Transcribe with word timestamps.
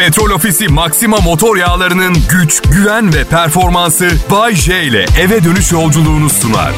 Petrol 0.00 0.30
Ofisi 0.30 0.68
Maxima 0.68 1.16
motor 1.16 1.56
yağlarının 1.56 2.16
güç, 2.30 2.62
güven 2.62 3.14
ve 3.14 3.24
performansı 3.24 4.10
Bay 4.30 4.54
J 4.54 4.82
ile 4.82 5.06
eve 5.20 5.44
dönüş 5.44 5.72
yolculuğunu 5.72 6.30
sunar. 6.30 6.72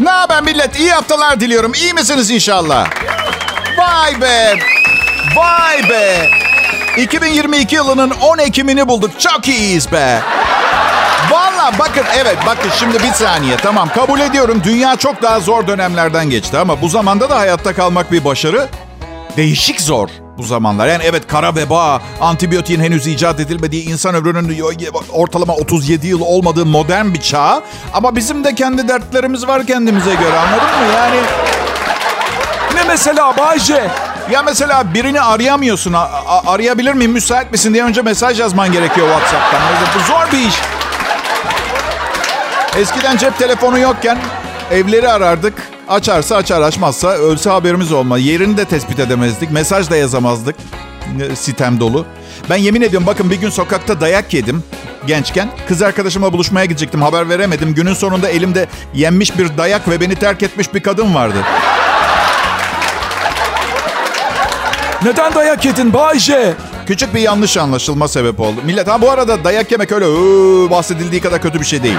Ne 0.00 0.10
haber 0.10 0.42
millet? 0.42 0.80
İyi 0.80 0.90
haftalar 0.90 1.40
diliyorum. 1.40 1.72
İyi 1.74 1.94
misiniz 1.94 2.30
inşallah? 2.30 2.90
Vay 3.78 4.20
be! 4.20 4.54
Vay 5.36 5.90
be! 5.90 6.28
2022 6.96 7.74
yılının 7.74 8.10
10 8.10 8.38
Ekim'ini 8.38 8.88
bulduk. 8.88 9.20
Çok 9.20 9.48
iyiyiz 9.48 9.92
be. 9.92 10.20
Valla 11.30 11.72
bakın 11.78 12.04
evet 12.16 12.36
bakın 12.46 12.70
şimdi 12.78 12.98
bir 13.02 13.12
saniye 13.12 13.56
tamam 13.56 13.88
kabul 13.94 14.20
ediyorum 14.20 14.60
dünya 14.64 14.96
çok 14.96 15.22
daha 15.22 15.40
zor 15.40 15.66
dönemlerden 15.66 16.30
geçti 16.30 16.58
ama 16.58 16.82
bu 16.82 16.88
zamanda 16.88 17.30
da 17.30 17.38
hayatta 17.38 17.74
kalmak 17.74 18.12
bir 18.12 18.24
başarı. 18.24 18.68
Değişik 19.36 19.80
zor 19.80 20.21
bu 20.42 20.46
zamanlar. 20.46 20.86
Yani 20.88 21.02
evet 21.06 21.26
kara 21.26 21.54
veba, 21.54 22.02
antibiyotiğin 22.20 22.80
henüz 22.80 23.06
icat 23.06 23.40
edilmediği, 23.40 23.88
insan 23.88 24.14
ömrünün 24.14 24.58
ortalama 25.12 25.52
37 25.54 26.06
yıl 26.06 26.20
olmadığı 26.20 26.66
modern 26.66 27.14
bir 27.14 27.20
çağ. 27.20 27.62
Ama 27.94 28.16
bizim 28.16 28.44
de 28.44 28.54
kendi 28.54 28.88
dertlerimiz 28.88 29.46
var 29.46 29.66
kendimize 29.66 30.14
göre 30.14 30.38
anladın 30.38 30.64
mı? 30.86 30.92
Yani 30.96 31.16
Ne 32.74 32.84
mesela 32.88 33.36
Bayce? 33.36 33.90
ya 34.30 34.42
mesela 34.42 34.94
birini 34.94 35.20
arayamıyorsun. 35.20 35.92
A- 35.92 35.98
a- 36.26 36.52
arayabilir 36.52 36.92
miyim, 36.94 37.12
müsait 37.12 37.52
misin 37.52 37.74
diye 37.74 37.84
önce 37.84 38.02
mesaj 38.02 38.40
yazman 38.40 38.72
gerekiyor 38.72 39.08
WhatsApp'tan. 39.08 39.60
Bu 39.96 40.06
zor 40.06 40.32
bir 40.32 40.48
iş. 40.48 40.54
Eskiden 42.76 43.16
cep 43.16 43.38
telefonu 43.38 43.78
yokken 43.78 44.18
evleri 44.70 45.08
arardık. 45.08 45.54
Açarsa 45.92 46.36
açar, 46.36 46.60
açmazsa 46.60 47.08
ölse 47.08 47.50
haberimiz 47.50 47.92
olmaz. 47.92 48.22
Yerini 48.22 48.56
de 48.56 48.64
tespit 48.64 48.98
edemezdik. 48.98 49.50
Mesaj 49.50 49.90
da 49.90 49.96
yazamazdık. 49.96 50.56
Sitem 51.34 51.80
dolu. 51.80 52.06
Ben 52.50 52.56
yemin 52.56 52.82
ediyorum 52.82 53.06
bakın 53.06 53.30
bir 53.30 53.36
gün 53.36 53.50
sokakta 53.50 54.00
dayak 54.00 54.34
yedim 54.34 54.64
gençken. 55.06 55.48
Kız 55.68 55.82
arkadaşımla 55.82 56.32
buluşmaya 56.32 56.64
gidecektim. 56.64 57.02
Haber 57.02 57.28
veremedim. 57.28 57.74
Günün 57.74 57.94
sonunda 57.94 58.28
elimde 58.28 58.68
yenmiş 58.94 59.38
bir 59.38 59.58
dayak 59.58 59.88
ve 59.88 60.00
beni 60.00 60.14
terk 60.14 60.42
etmiş 60.42 60.74
bir 60.74 60.80
kadın 60.80 61.14
vardı. 61.14 61.38
Neden 65.04 65.34
dayak 65.34 65.64
yedin 65.64 65.92
Bayce? 65.92 66.54
Küçük 66.86 67.14
bir 67.14 67.20
yanlış 67.20 67.56
anlaşılma 67.56 68.08
sebep 68.08 68.40
oldu. 68.40 68.60
Millet 68.64 68.88
ha 68.88 69.00
bu 69.00 69.10
arada 69.10 69.44
dayak 69.44 69.72
yemek 69.72 69.92
öyle 69.92 70.06
bahsedildiği 70.70 71.20
kadar 71.20 71.42
kötü 71.42 71.60
bir 71.60 71.64
şey 71.64 71.82
değil. 71.82 71.98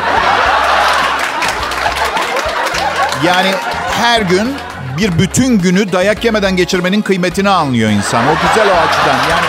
Yani 3.26 3.52
her 4.02 4.22
gün 4.22 4.54
bir 4.98 5.20
bütün 5.20 5.60
günü 5.60 5.92
dayak 5.92 6.26
yemeden 6.26 6.56
geçirmenin 6.56 7.02
kıymetini 7.02 7.50
anlıyor 7.50 7.90
insan. 7.90 8.24
O 8.28 8.32
güzel 8.48 8.68
o 8.70 8.74
açıdan. 8.88 9.18
Yani 9.30 9.46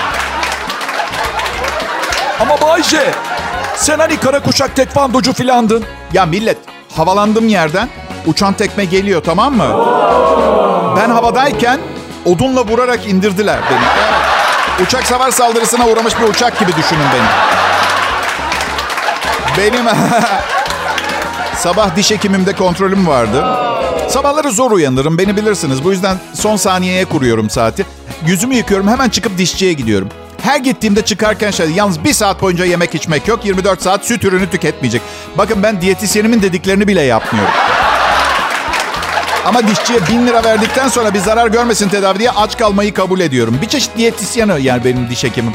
Ama 2.40 2.60
Bayce 2.60 3.10
sen 3.76 3.98
hani 3.98 4.16
kara 4.16 4.40
kuşak 4.40 4.76
tekvandocu 4.76 5.32
filandın. 5.32 5.84
ya 6.12 6.26
millet 6.26 6.58
havalandığım 6.96 7.48
yerden 7.48 7.88
uçan 8.26 8.52
tekme 8.54 8.84
geliyor 8.84 9.22
tamam 9.24 9.54
mı? 9.56 9.86
Ben 10.96 11.10
havadayken 11.10 11.80
odunla 12.24 12.64
vurarak 12.66 13.06
indirdiler 13.06 13.58
beni. 13.70 13.84
Uçak 14.86 15.04
savar 15.06 15.30
saldırısına 15.30 15.86
uğramış 15.86 16.18
bir 16.18 16.24
uçak 16.28 16.58
gibi 16.58 16.76
düşünün 16.76 17.04
beni. 17.14 17.26
Benim 19.58 19.84
sabah 21.56 21.96
diş 21.96 22.10
hekimimde 22.10 22.52
kontrolüm 22.52 23.06
vardı. 23.06 23.44
Sabahları 24.14 24.50
zor 24.50 24.70
uyanırım 24.70 25.18
beni 25.18 25.36
bilirsiniz. 25.36 25.84
Bu 25.84 25.90
yüzden 25.90 26.16
son 26.34 26.56
saniyeye 26.56 27.04
kuruyorum 27.04 27.50
saati. 27.50 27.86
Yüzümü 28.26 28.54
yıkıyorum 28.54 28.88
hemen 28.88 29.08
çıkıp 29.08 29.38
dişçiye 29.38 29.72
gidiyorum. 29.72 30.08
Her 30.42 30.60
gittiğimde 30.60 31.04
çıkarken 31.04 31.50
şey 31.50 31.70
yalnız 31.70 32.04
bir 32.04 32.12
saat 32.12 32.42
boyunca 32.42 32.64
yemek 32.64 32.94
içmek 32.94 33.28
yok. 33.28 33.44
24 33.44 33.82
saat 33.82 34.04
süt 34.04 34.24
ürünü 34.24 34.50
tüketmeyecek. 34.50 35.02
Bakın 35.38 35.62
ben 35.62 35.80
diyetisyenimin 35.80 36.42
dediklerini 36.42 36.88
bile 36.88 37.02
yapmıyorum. 37.02 37.54
Ama 39.46 39.68
dişçiye 39.68 39.98
bin 40.10 40.26
lira 40.26 40.44
verdikten 40.44 40.88
sonra 40.88 41.14
bir 41.14 41.18
zarar 41.18 41.46
görmesin 41.46 41.88
tedavi 41.88 42.18
diye 42.18 42.30
aç 42.30 42.58
kalmayı 42.58 42.94
kabul 42.94 43.20
ediyorum. 43.20 43.58
Bir 43.62 43.68
çeşit 43.68 43.96
diyetisyen 43.96 44.56
yani 44.60 44.84
benim 44.84 45.08
diş 45.10 45.24
hekimim. 45.24 45.52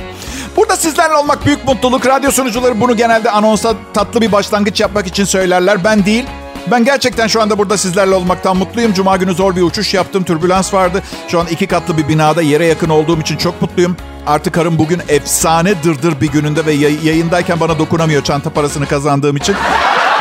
Burada 0.57 0.75
sizlerle 0.75 1.13
olmak 1.13 1.45
büyük 1.45 1.67
mutluluk. 1.67 2.05
Radyo 2.05 2.31
sunucuları 2.31 2.81
bunu 2.81 2.97
genelde 2.97 3.31
anonsa 3.31 3.73
tatlı 3.93 4.21
bir 4.21 4.31
başlangıç 4.31 4.79
yapmak 4.79 5.07
için 5.07 5.25
söylerler. 5.25 5.83
Ben 5.83 6.05
değil. 6.05 6.25
Ben 6.67 6.85
gerçekten 6.85 7.27
şu 7.27 7.41
anda 7.41 7.57
burada 7.57 7.77
sizlerle 7.77 8.15
olmaktan 8.15 8.57
mutluyum. 8.57 8.93
Cuma 8.93 9.17
günü 9.17 9.33
zor 9.33 9.55
bir 9.55 9.61
uçuş 9.61 9.93
yaptım. 9.93 10.23
Türbülans 10.23 10.73
vardı. 10.73 11.03
Şu 11.27 11.39
an 11.39 11.47
iki 11.47 11.67
katlı 11.67 11.97
bir 11.97 12.07
binada 12.07 12.41
yere 12.41 12.65
yakın 12.65 12.89
olduğum 12.89 13.21
için 13.21 13.37
çok 13.37 13.61
mutluyum. 13.61 13.97
Artık 14.27 14.53
karım 14.53 14.77
bugün 14.77 15.01
efsane 15.09 15.83
dırdır 15.83 16.21
bir 16.21 16.27
gününde 16.27 16.65
ve 16.65 16.71
yay- 16.71 17.05
yayındayken 17.07 17.59
bana 17.59 17.79
dokunamıyor 17.79 18.23
çanta 18.23 18.49
parasını 18.49 18.85
kazandığım 18.85 19.37
için. 19.37 19.55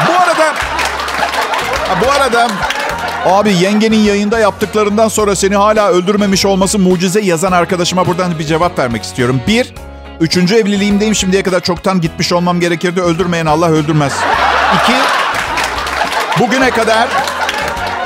Bu 0.09 0.13
arada... 0.13 0.55
Bu 2.05 2.11
arada 2.13 2.49
Abi 3.27 3.53
yengenin 3.53 3.99
yayında 3.99 4.39
yaptıklarından 4.39 5.09
sonra 5.09 5.37
seni 5.37 5.57
hala 5.57 5.89
öldürmemiş 5.89 6.47
olması 6.47 6.79
mucize 6.79 7.21
yazan 7.21 7.53
arkadaşıma 7.53 8.07
buradan 8.07 8.39
bir 8.39 8.45
cevap 8.45 8.79
vermek 8.79 9.03
istiyorum. 9.03 9.41
Bir, 9.47 9.75
üçüncü 10.21 10.55
evliliğimdeyim 10.57 11.15
şimdiye 11.15 11.43
kadar 11.43 11.61
çoktan 11.61 12.01
gitmiş 12.01 12.33
olmam 12.33 12.61
gerekirdi. 12.61 13.01
Öldürmeyen 13.01 13.47
Allah 13.47 13.69
öldürmez. 13.71 14.13
İki, 14.75 14.93
bugüne 16.39 16.71
kadar 16.71 17.09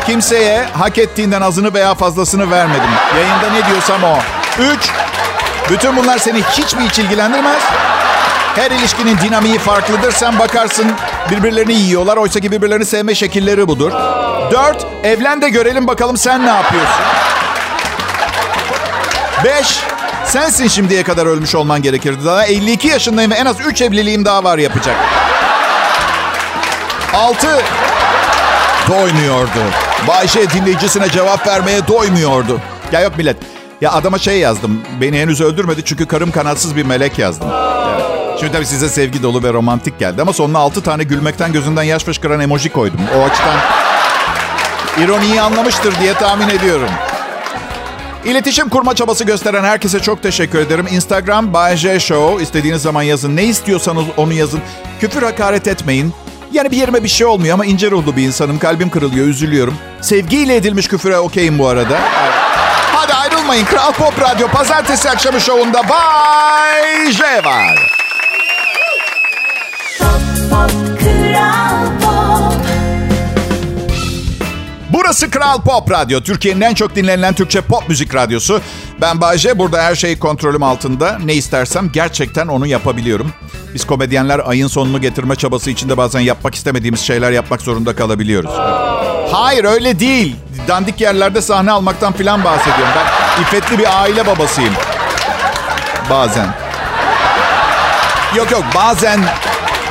kimseye 0.07 0.65
hak 0.79 0.99
ettiğinden 0.99 1.41
azını 1.41 1.75
veya 1.75 1.95
fazlasını 1.95 2.51
vermedim. 2.51 2.91
Yayında 3.17 3.51
ne 3.53 3.67
diyorsam 3.67 4.05
o. 4.05 4.19
Üç, 4.63 4.91
bütün 5.71 5.97
bunlar 5.97 6.19
seni 6.19 6.43
hiç 6.43 6.75
mi 6.75 6.89
hiç 6.89 6.99
ilgilendirmez? 6.99 7.63
Her 8.55 8.71
ilişkinin 8.71 9.19
dinamiği 9.19 9.59
farklıdır. 9.59 10.13
Sen 10.13 10.39
bakarsın 10.39 10.93
birbirlerini 11.31 11.73
yiyorlar. 11.75 12.17
Oysa 12.17 12.41
ki 12.41 12.51
birbirlerini 12.51 12.85
sevme 12.85 13.15
şekilleri 13.15 13.69
budur. 13.69 13.93
Dört, 14.51 14.87
evlen 15.05 15.43
de 15.43 15.49
görelim 15.49 15.87
bakalım 15.87 16.17
sen 16.17 16.47
ne 16.47 16.51
yapıyorsun. 16.51 17.05
Beş, 19.45 19.81
sensin 20.25 20.69
şimdiye 20.69 21.03
kadar 21.03 21.27
ölmüş 21.27 21.55
olman 21.55 21.83
gerekirdi. 21.83 22.25
Daha 22.25 22.45
52 22.45 22.89
yaşındayım 22.89 23.31
ve 23.31 23.35
en 23.35 23.47
az 23.47 23.57
3 23.67 23.83
evliliğim 23.83 24.25
daha 24.25 24.45
var 24.45 24.59
yapacak. 24.59 24.97
Altı, 27.15 27.63
doymuyordu. 28.89 29.61
Bayşe 30.09 30.51
dinleyicisine 30.51 31.11
cevap 31.11 31.47
vermeye 31.47 31.89
doymuyordu. 31.89 32.61
Ya 32.93 33.01
yok 33.01 33.17
millet. 33.17 33.37
Ya 33.81 33.93
adama 33.93 34.19
şey 34.19 34.39
yazdım. 34.39 34.81
Beni 35.01 35.21
henüz 35.21 35.41
öldürmedi 35.41 35.83
çünkü 35.85 36.07
karım 36.07 36.31
kanatsız 36.31 36.77
bir 36.77 36.85
melek 36.85 37.19
yazdım. 37.19 37.49
Evet. 37.95 38.41
Şimdi 38.41 38.53
tabii 38.53 38.67
size 38.67 38.89
sevgi 38.89 39.23
dolu 39.23 39.43
ve 39.43 39.53
romantik 39.53 39.99
geldi 39.99 40.23
ama 40.23 40.33
sonuna 40.33 40.59
altı 40.59 40.83
tane 40.83 41.05
gülmekten 41.05 41.53
gözünden 41.53 41.83
yaş 41.83 42.05
fışkıran 42.05 42.41
emoji 42.41 42.73
koydum. 42.73 43.01
O 43.19 43.23
açıdan 43.23 43.57
ironiyi 45.05 45.41
anlamıştır 45.41 46.01
diye 46.01 46.15
tahmin 46.15 46.49
ediyorum. 46.49 46.89
İletişim 48.25 48.69
kurma 48.69 48.95
çabası 48.95 49.25
gösteren 49.25 49.65
herkese 49.65 50.01
çok 50.01 50.23
teşekkür 50.23 50.59
ederim. 50.59 50.87
Instagram 50.91 51.53
Bay 51.53 51.77
J 51.77 52.01
Show. 52.01 52.43
İstediğiniz 52.43 52.83
zaman 52.83 53.03
yazın. 53.03 53.37
Ne 53.37 53.45
istiyorsanız 53.45 54.05
onu 54.17 54.33
yazın. 54.33 54.61
Küfür 55.01 55.23
hakaret 55.23 55.67
etmeyin. 55.69 56.15
Yani 56.53 56.71
bir 56.71 56.77
yerime 56.77 57.05
bir 57.05 57.09
şey 57.09 57.27
olmuyor 57.27 57.55
ama 57.55 57.67
ince 57.67 57.91
ruhlu 57.91 58.17
bir 58.17 58.23
insanım. 58.23 58.59
Kalbim 58.59 58.91
kırılıyor, 58.91 59.27
üzülüyorum. 59.27 59.75
Sevgiyle 60.01 60.57
edilmiş 60.57 60.89
küfüre 60.89 61.19
okeyim 61.19 61.59
bu 61.59 61.69
arada. 61.69 62.01
Hadi 62.95 63.15
ayrılmayın. 63.15 63.65
Kral 63.65 63.93
Pop 63.93 64.21
Radyo 64.21 64.49
pazartesi 64.49 65.11
akşamı 65.11 65.41
şovunda 65.41 65.89
Bay 65.89 67.13
J 67.13 67.45
var. 67.45 67.93
Burası 74.93 75.31
Kral 75.31 75.61
Pop 75.61 75.91
Radyo. 75.91 76.21
Türkiye'nin 76.21 76.61
en 76.61 76.75
çok 76.75 76.97
dinlenilen 76.97 77.35
Türkçe 77.35 77.61
pop 77.61 77.89
müzik 77.89 78.15
radyosu. 78.15 78.61
Ben 79.01 79.21
Bayce. 79.21 79.59
Burada 79.59 79.83
her 79.83 79.95
şey 79.95 80.19
kontrolüm 80.19 80.63
altında. 80.63 81.19
Ne 81.25 81.35
istersem 81.35 81.91
gerçekten 81.93 82.47
onu 82.47 82.67
yapabiliyorum. 82.67 83.33
Biz 83.75 83.87
komedyenler 83.87 84.41
ayın 84.45 84.67
sonunu 84.67 85.01
getirme 85.01 85.37
çabası 85.37 85.71
içinde 85.71 85.97
bazen 85.97 86.21
yapmak 86.21 86.55
istemediğimiz 86.55 87.01
şeyler 87.01 87.31
yapmak 87.31 87.63
zorunda 87.63 87.97
kalabiliyoruz. 87.97 88.51
Hayır 89.33 89.65
öyle 89.65 89.99
değil. 89.99 90.37
Dandik 90.69 91.01
yerlerde 91.01 91.43
sahne 91.43 91.71
almaktan 91.71 92.13
filan 92.13 92.45
bahsediyorum. 92.45 92.95
Ben 92.97 93.43
iffetli 93.43 93.79
bir 93.79 94.03
aile 94.03 94.27
babasıyım. 94.27 94.75
Bazen. 96.11 96.47
Yok 98.37 98.51
yok 98.51 98.65
bazen 98.75 99.21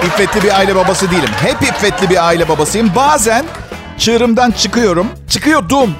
iffetli 0.07 0.43
bir 0.43 0.57
aile 0.57 0.75
babası 0.75 1.11
değilim. 1.11 1.29
Hep 1.41 1.61
iffetli 1.61 2.09
bir 2.09 2.27
aile 2.27 2.49
babasıyım. 2.49 2.91
Bazen 2.95 3.45
çığırımdan 4.01 4.51
çıkıyorum. 4.51 5.07
Çıkıyordum. 5.29 5.91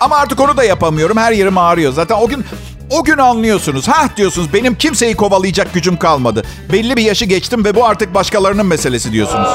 Ama 0.00 0.16
artık 0.16 0.40
onu 0.40 0.56
da 0.56 0.64
yapamıyorum. 0.64 1.16
Her 1.16 1.32
yerim 1.32 1.58
ağrıyor. 1.58 1.92
Zaten 1.92 2.16
o 2.16 2.28
gün 2.28 2.44
o 2.90 3.04
gün 3.04 3.18
anlıyorsunuz. 3.18 3.88
Ha 3.88 4.08
diyorsunuz 4.16 4.52
benim 4.52 4.74
kimseyi 4.74 5.16
kovalayacak 5.16 5.74
gücüm 5.74 5.96
kalmadı. 5.96 6.42
Belli 6.72 6.96
bir 6.96 7.02
yaşı 7.02 7.24
geçtim 7.24 7.64
ve 7.64 7.74
bu 7.74 7.86
artık 7.86 8.14
başkalarının 8.14 8.66
meselesi 8.66 9.12
diyorsunuz. 9.12 9.48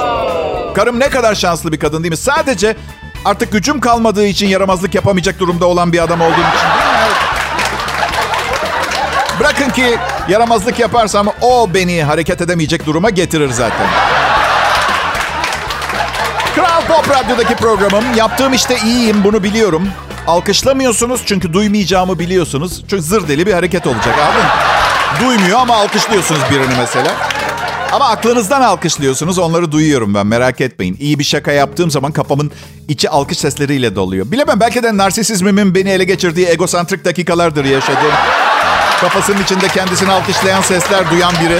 Karım 0.76 1.00
ne 1.00 1.10
kadar 1.10 1.36
şanslı 1.36 1.72
bir 1.72 1.80
kadın 1.80 2.04
değil 2.04 2.12
mi? 2.12 2.18
Sadece 2.18 2.76
artık 3.26 3.52
gücüm 3.52 3.80
kalmadığı 3.80 4.26
için 4.26 4.48
yaramazlık 4.48 4.96
yapamayacak 4.96 5.40
durumda 5.40 5.66
olan 5.66 5.94
bir 5.94 6.04
adam 6.04 6.22
olduğum 6.22 6.32
için. 6.32 6.70
Bırakın 9.40 9.70
ki 9.70 9.98
yaramazlık 10.30 10.80
yaparsam 10.80 11.28
o 11.42 11.70
beni 11.74 12.04
hareket 12.04 12.42
edemeyecek 12.42 12.86
duruma 12.86 13.10
getirir 13.10 13.50
zaten. 13.50 13.88
Pop 16.88 17.10
Radyo'daki 17.10 17.56
programım. 17.56 18.04
Yaptığım 18.16 18.54
işte 18.54 18.78
iyiyim 18.86 19.24
bunu 19.24 19.44
biliyorum. 19.44 19.88
Alkışlamıyorsunuz 20.28 21.22
çünkü 21.26 21.54
duymayacağımı 21.54 22.20
biliyorsunuz. 22.20 22.84
Çünkü 22.90 23.04
zır 23.04 23.28
deli 23.28 23.46
bir 23.46 23.54
hareket 23.54 23.88
olacak 23.88 24.16
abi. 24.20 24.40
Duymuyor 25.26 25.60
ama 25.60 25.76
alkışlıyorsunuz 25.76 26.42
birini 26.52 26.74
mesela. 26.80 27.12
Ama 27.92 28.10
aklınızdan 28.10 28.62
alkışlıyorsunuz. 28.62 29.40
Onları 29.40 29.72
duyuyorum 29.72 30.14
ben 30.14 30.28
merak 30.28 30.62
etmeyin. 30.62 30.98
İyi 31.00 31.20
bir 31.20 31.24
şaka 31.24 31.52
yaptığım 31.52 31.92
zaman 31.92 32.12
kafamın 32.12 32.52
içi 32.88 33.10
alkış 33.10 33.38
sesleriyle 33.38 33.96
doluyor. 33.96 34.32
Bilemem 34.32 34.60
belki 34.60 34.84
de 34.84 34.98
narsisizmimin 34.98 35.76
beni 35.76 35.90
ele 35.90 36.04
geçirdiği 36.04 36.48
egosantrik 36.48 37.06
dakikalardır 37.06 37.66
yaşadığım. 37.66 38.14
Kafasının 39.02 39.44
içinde 39.44 39.68
kendisini 39.68 40.12
alkışlayan 40.12 40.62
sesler 40.62 41.12
duyan 41.12 41.34
biri. 41.46 41.60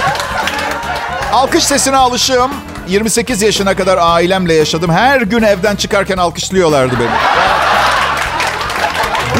Alkış 1.32 1.64
sesine 1.64 1.96
alışığım. 1.96 2.50
28 2.88 3.42
yaşına 3.42 3.76
kadar 3.76 3.98
ailemle 4.00 4.54
yaşadım. 4.54 4.92
Her 4.92 5.20
gün 5.20 5.42
evden 5.42 5.76
çıkarken 5.76 6.16
alkışlıyorlardı 6.16 6.94
beni. 7.00 7.10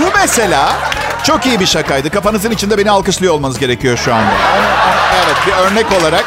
Bu 0.01 0.11
mesela 0.15 0.73
çok 1.25 1.47
iyi 1.47 1.61
bir 1.61 1.67
şakaydı. 1.67 2.11
Kafanızın 2.11 2.51
içinde 2.51 2.79
beni 2.79 2.91
alkışlıyor 2.91 3.35
olmanız 3.35 3.59
gerekiyor 3.59 3.97
şu 3.97 4.15
anda. 4.15 4.33
Evet 5.25 5.37
bir 5.47 5.53
örnek 5.53 5.87
olarak. 6.01 6.25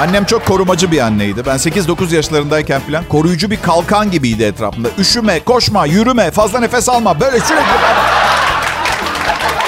Annem 0.00 0.24
çok 0.24 0.46
korumacı 0.46 0.92
bir 0.92 1.00
anneydi. 1.00 1.46
Ben 1.46 1.56
8-9 1.56 2.14
yaşlarındayken 2.14 2.80
falan 2.80 3.04
koruyucu 3.04 3.50
bir 3.50 3.62
kalkan 3.62 4.10
gibiydi 4.10 4.42
etrafımda. 4.42 4.88
Üşüme, 4.98 5.40
koşma, 5.40 5.86
yürüme, 5.86 6.30
fazla 6.30 6.60
nefes 6.60 6.88
alma. 6.88 7.20
Böyle 7.20 7.40
sürekli... 7.40 7.72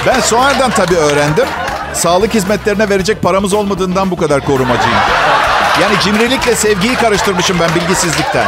Ben 0.07 0.21
sonradan 0.21 0.71
tabii 0.71 0.97
öğrendim. 0.97 1.47
Sağlık 1.95 2.35
hizmetlerine 2.35 2.89
verecek 2.89 3.23
paramız 3.23 3.53
olmadığından 3.55 4.11
bu 4.11 4.17
kadar 4.17 4.45
korumacıyım. 4.45 4.99
Yani 5.83 5.95
cimrilikle 6.05 6.55
sevgiyi 6.55 6.95
karıştırmışım 6.95 7.57
ben 7.61 7.75
bilgisizlikten. 7.75 8.47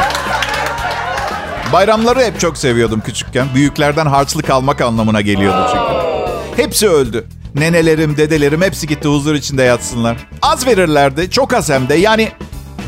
Bayramları 1.73 2.19
hep 2.19 2.39
çok 2.39 2.57
seviyordum 2.57 3.01
küçükken. 3.05 3.47
Büyüklerden 3.55 4.05
harçlık 4.05 4.49
almak 4.49 4.81
anlamına 4.81 5.21
geliyordu 5.21 5.67
çünkü. 5.71 6.63
Hepsi 6.63 6.89
öldü. 6.89 7.27
Nenelerim, 7.55 8.17
dedelerim 8.17 8.61
hepsi 8.61 8.87
gitti 8.87 9.07
huzur 9.07 9.35
içinde 9.35 9.63
yatsınlar. 9.63 10.17
Az 10.41 10.67
verirlerdi, 10.67 11.31
çok 11.31 11.53
az 11.53 11.69
hem 11.69 11.89
de. 11.89 11.95
Yani 11.95 12.31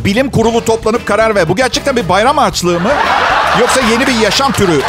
bilim 0.05 0.31
kurulu 0.31 0.65
toplanıp 0.65 1.05
karar 1.05 1.35
ver. 1.35 1.49
Bu 1.49 1.55
gerçekten 1.55 1.95
bir 1.95 2.09
bayram 2.09 2.37
harçlığı 2.37 2.79
mı? 2.79 2.91
Yoksa 3.59 3.81
yeni 3.91 4.07
bir 4.07 4.15
yaşam 4.15 4.51
türü 4.51 4.81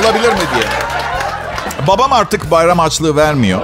olabilir 0.00 0.32
mi 0.32 0.38
diye. 0.54 0.83
Babam 1.88 2.12
artık 2.12 2.50
bayram 2.50 2.78
harçlığı 2.78 3.16
vermiyor. 3.16 3.60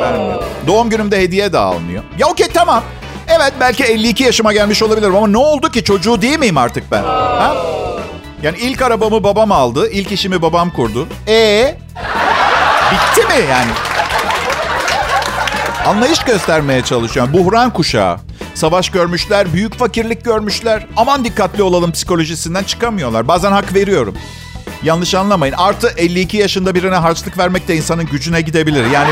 Vermiyor. 0.00 0.42
Doğum 0.66 0.90
günümde 0.90 1.20
hediye 1.20 1.52
de 1.52 1.58
almıyor. 1.58 2.02
Ya 2.18 2.26
okey 2.26 2.48
tamam. 2.54 2.82
Evet 3.28 3.52
belki 3.60 3.84
52 3.84 4.24
yaşıma 4.24 4.52
gelmiş 4.52 4.82
olabilirim 4.82 5.16
ama 5.16 5.26
ne 5.28 5.36
oldu 5.38 5.70
ki 5.70 5.84
çocuğu 5.84 6.22
değil 6.22 6.38
miyim 6.38 6.58
artık 6.58 6.90
ben? 6.90 7.02
Ha? 7.02 7.54
Yani 8.42 8.58
ilk 8.58 8.82
arabamı 8.82 9.24
babam 9.24 9.52
aldı. 9.52 9.90
ilk 9.90 10.12
işimi 10.12 10.42
babam 10.42 10.70
kurdu. 10.70 11.08
E 11.28 11.74
bitti 12.92 13.26
mi 13.26 13.34
yani? 13.50 13.70
Anlayış 15.86 16.18
göstermeye 16.24 16.82
çalışıyorum. 16.82 17.32
Buhran 17.32 17.70
kuşağı. 17.72 18.16
Savaş 18.54 18.90
görmüşler, 18.90 19.52
büyük 19.52 19.78
fakirlik 19.78 20.24
görmüşler. 20.24 20.86
Aman 20.96 21.24
dikkatli 21.24 21.62
olalım 21.62 21.92
psikolojisinden 21.92 22.64
çıkamıyorlar. 22.64 23.28
Bazen 23.28 23.52
hak 23.52 23.74
veriyorum. 23.74 24.14
Yanlış 24.82 25.14
anlamayın. 25.14 25.54
Artı 25.58 25.88
52 25.96 26.36
yaşında 26.36 26.74
birine 26.74 26.96
harçlık 26.96 27.38
vermek 27.38 27.68
de 27.68 27.76
insanın 27.76 28.06
gücüne 28.06 28.40
gidebilir. 28.40 28.90
Yani 28.90 29.10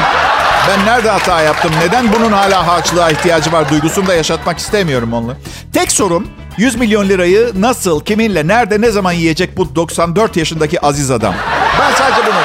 ben 0.69 0.87
nerede 0.87 1.11
hata 1.11 1.43
yaptım? 1.43 1.73
Neden 1.85 2.13
bunun 2.13 2.33
hala 2.33 2.67
harçlığa 2.67 3.11
ihtiyacı 3.11 3.53
var? 3.53 3.71
Duygusunu 3.71 4.07
da 4.07 4.15
yaşatmak 4.15 4.59
istemiyorum 4.59 5.13
onunla. 5.13 5.37
Tek 5.73 5.93
sorum 5.93 6.29
100 6.57 6.77
milyon 6.77 7.09
lirayı 7.09 7.53
nasıl, 7.57 8.01
kiminle, 8.01 8.47
nerede, 8.49 8.81
ne 8.81 8.91
zaman 8.91 9.13
yiyecek 9.13 9.57
bu 9.57 9.75
94 9.75 10.37
yaşındaki 10.37 10.81
aziz 10.81 11.11
adam? 11.11 11.35
Ben 11.81 11.95
sadece 11.95 12.27
bunu... 12.27 12.41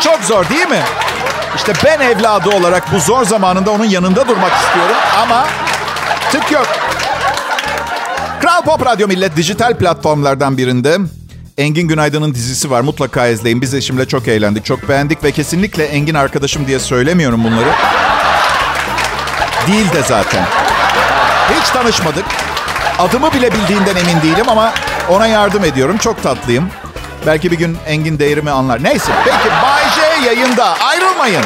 Çok 0.00 0.24
zor 0.24 0.48
değil 0.48 0.68
mi? 0.68 0.82
İşte 1.56 1.72
ben 1.84 2.00
evladı 2.00 2.50
olarak 2.50 2.92
bu 2.92 3.00
zor 3.00 3.24
zamanında 3.24 3.70
onun 3.70 3.84
yanında 3.84 4.28
durmak 4.28 4.52
istiyorum 4.52 4.96
ama 5.22 5.46
tık 6.32 6.52
yok. 6.52 6.66
Kral 8.40 8.62
Pop 8.62 8.86
Radyo 8.86 9.08
Millet 9.08 9.36
dijital 9.36 9.78
platformlardan 9.78 10.58
birinde 10.58 10.98
Engin 11.60 11.88
Günaydın'ın 11.88 12.34
dizisi 12.34 12.70
var. 12.70 12.80
Mutlaka 12.80 13.26
izleyin. 13.26 13.60
Biz 13.60 13.74
eşimle 13.74 14.08
çok 14.08 14.28
eğlendik, 14.28 14.64
çok 14.64 14.88
beğendik 14.88 15.24
ve 15.24 15.32
kesinlikle 15.32 15.84
Engin 15.84 16.14
arkadaşım 16.14 16.66
diye 16.66 16.78
söylemiyorum 16.78 17.44
bunları. 17.44 17.68
Değil 19.66 19.92
de 19.92 20.02
zaten. 20.08 20.44
Hiç 21.60 21.68
tanışmadık. 21.68 22.24
Adımı 22.98 23.32
bile 23.32 23.52
bildiğinden 23.52 23.96
emin 23.96 24.22
değilim 24.22 24.48
ama 24.48 24.72
ona 25.08 25.26
yardım 25.26 25.64
ediyorum. 25.64 25.96
Çok 25.98 26.22
tatlıyım. 26.22 26.68
Belki 27.26 27.50
bir 27.50 27.58
gün 27.58 27.78
Engin 27.86 28.18
değerimi 28.18 28.50
anlar. 28.50 28.84
Neyse. 28.84 29.12
Peki 29.24 29.54
Bay 29.62 29.82
J 29.94 30.26
yayında. 30.26 30.76
Ayrılmayın. 30.80 31.42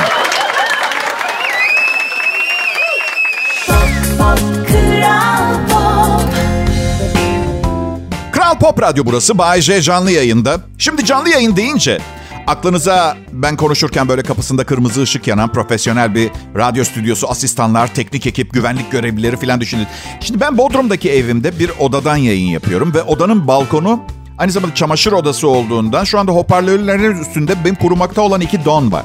Kral 8.55 8.71
Pop 8.71 8.83
Radyo 8.83 9.05
burası. 9.07 9.39
Bay 9.39 9.61
J 9.61 9.83
canlı 9.83 10.11
yayında. 10.11 10.61
Şimdi 10.79 11.05
canlı 11.05 11.29
yayın 11.29 11.57
deyince 11.57 11.99
aklınıza 12.47 13.17
ben 13.33 13.57
konuşurken 13.57 14.09
böyle 14.09 14.23
kapısında 14.23 14.65
kırmızı 14.65 15.03
ışık 15.03 15.27
yanan 15.27 15.53
profesyonel 15.53 16.15
bir 16.15 16.31
radyo 16.57 16.85
stüdyosu, 16.85 17.31
asistanlar, 17.31 17.95
teknik 17.95 18.27
ekip, 18.27 18.53
güvenlik 18.53 18.93
görevlileri 18.93 19.37
falan 19.37 19.61
düşünün. 19.61 19.87
Şimdi 20.21 20.41
ben 20.41 20.59
Bodrum'daki 20.59 21.11
evimde 21.11 21.59
bir 21.59 21.71
odadan 21.81 22.17
yayın 22.17 22.47
yapıyorum 22.47 22.95
ve 22.95 23.03
odanın 23.03 23.47
balkonu 23.47 24.01
aynı 24.39 24.53
zamanda 24.53 24.75
çamaşır 24.75 25.13
odası 25.13 25.49
olduğundan 25.49 26.05
şu 26.05 26.19
anda 26.19 26.33
hoparlörlerin 26.33 27.21
üstünde 27.21 27.65
benim 27.65 27.75
kurumakta 27.75 28.23
olan 28.23 28.41
iki 28.41 28.65
don 28.65 28.93
var. 28.93 29.05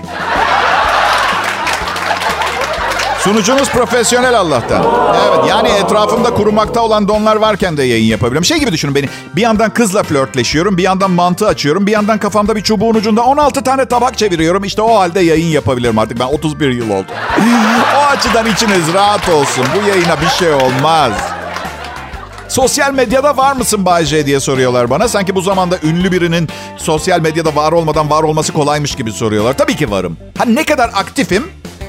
Sunucunuz 3.23 3.69
profesyonel 3.69 4.39
Allah'tan. 4.39 4.85
Evet 5.27 5.49
yani 5.49 5.69
etrafımda 5.69 6.33
kurumakta 6.33 6.81
olan 6.81 7.07
donlar 7.07 7.35
varken 7.35 7.77
de 7.77 7.83
yayın 7.83 8.05
yapabiliyorum. 8.05 8.45
Şey 8.45 8.57
gibi 8.57 8.71
düşünün 8.71 8.95
beni. 8.95 9.09
Bir 9.35 9.41
yandan 9.41 9.69
kızla 9.69 10.03
flörtleşiyorum, 10.03 10.77
bir 10.77 10.83
yandan 10.83 11.11
mantı 11.11 11.47
açıyorum, 11.47 11.87
bir 11.87 11.91
yandan 11.91 12.17
kafamda 12.17 12.55
bir 12.55 12.61
çubuğun 12.61 12.95
ucunda 12.95 13.23
16 13.23 13.63
tane 13.63 13.85
tabak 13.85 14.17
çeviriyorum. 14.17 14.63
İşte 14.63 14.81
o 14.81 14.99
halde 14.99 15.19
yayın 15.19 15.47
yapabilirim 15.47 15.99
artık. 15.99 16.19
Ben 16.19 16.25
31 16.25 16.69
yıl 16.69 16.89
oldu. 16.89 17.07
o 17.97 17.99
açıdan 17.99 18.45
içiniz 18.45 18.93
rahat 18.93 19.29
olsun. 19.29 19.65
Bu 19.75 19.89
yayına 19.89 20.21
bir 20.21 20.27
şey 20.27 20.53
olmaz. 20.53 21.11
Sosyal 22.49 22.93
medyada 22.93 23.37
var 23.37 23.55
mısın 23.55 23.85
Bay 23.85 24.05
J 24.05 24.25
diye 24.25 24.39
soruyorlar 24.39 24.89
bana. 24.89 25.07
Sanki 25.07 25.35
bu 25.35 25.41
zamanda 25.41 25.77
ünlü 25.83 26.11
birinin 26.11 26.49
sosyal 26.77 27.21
medyada 27.21 27.55
var 27.55 27.71
olmadan 27.71 28.09
var 28.09 28.23
olması 28.23 28.53
kolaymış 28.53 28.95
gibi 28.95 29.11
soruyorlar. 29.11 29.57
Tabii 29.57 29.75
ki 29.75 29.91
varım. 29.91 30.17
Ha 30.37 30.45
ne 30.45 30.63
kadar 30.63 30.89
aktifim 30.93 31.43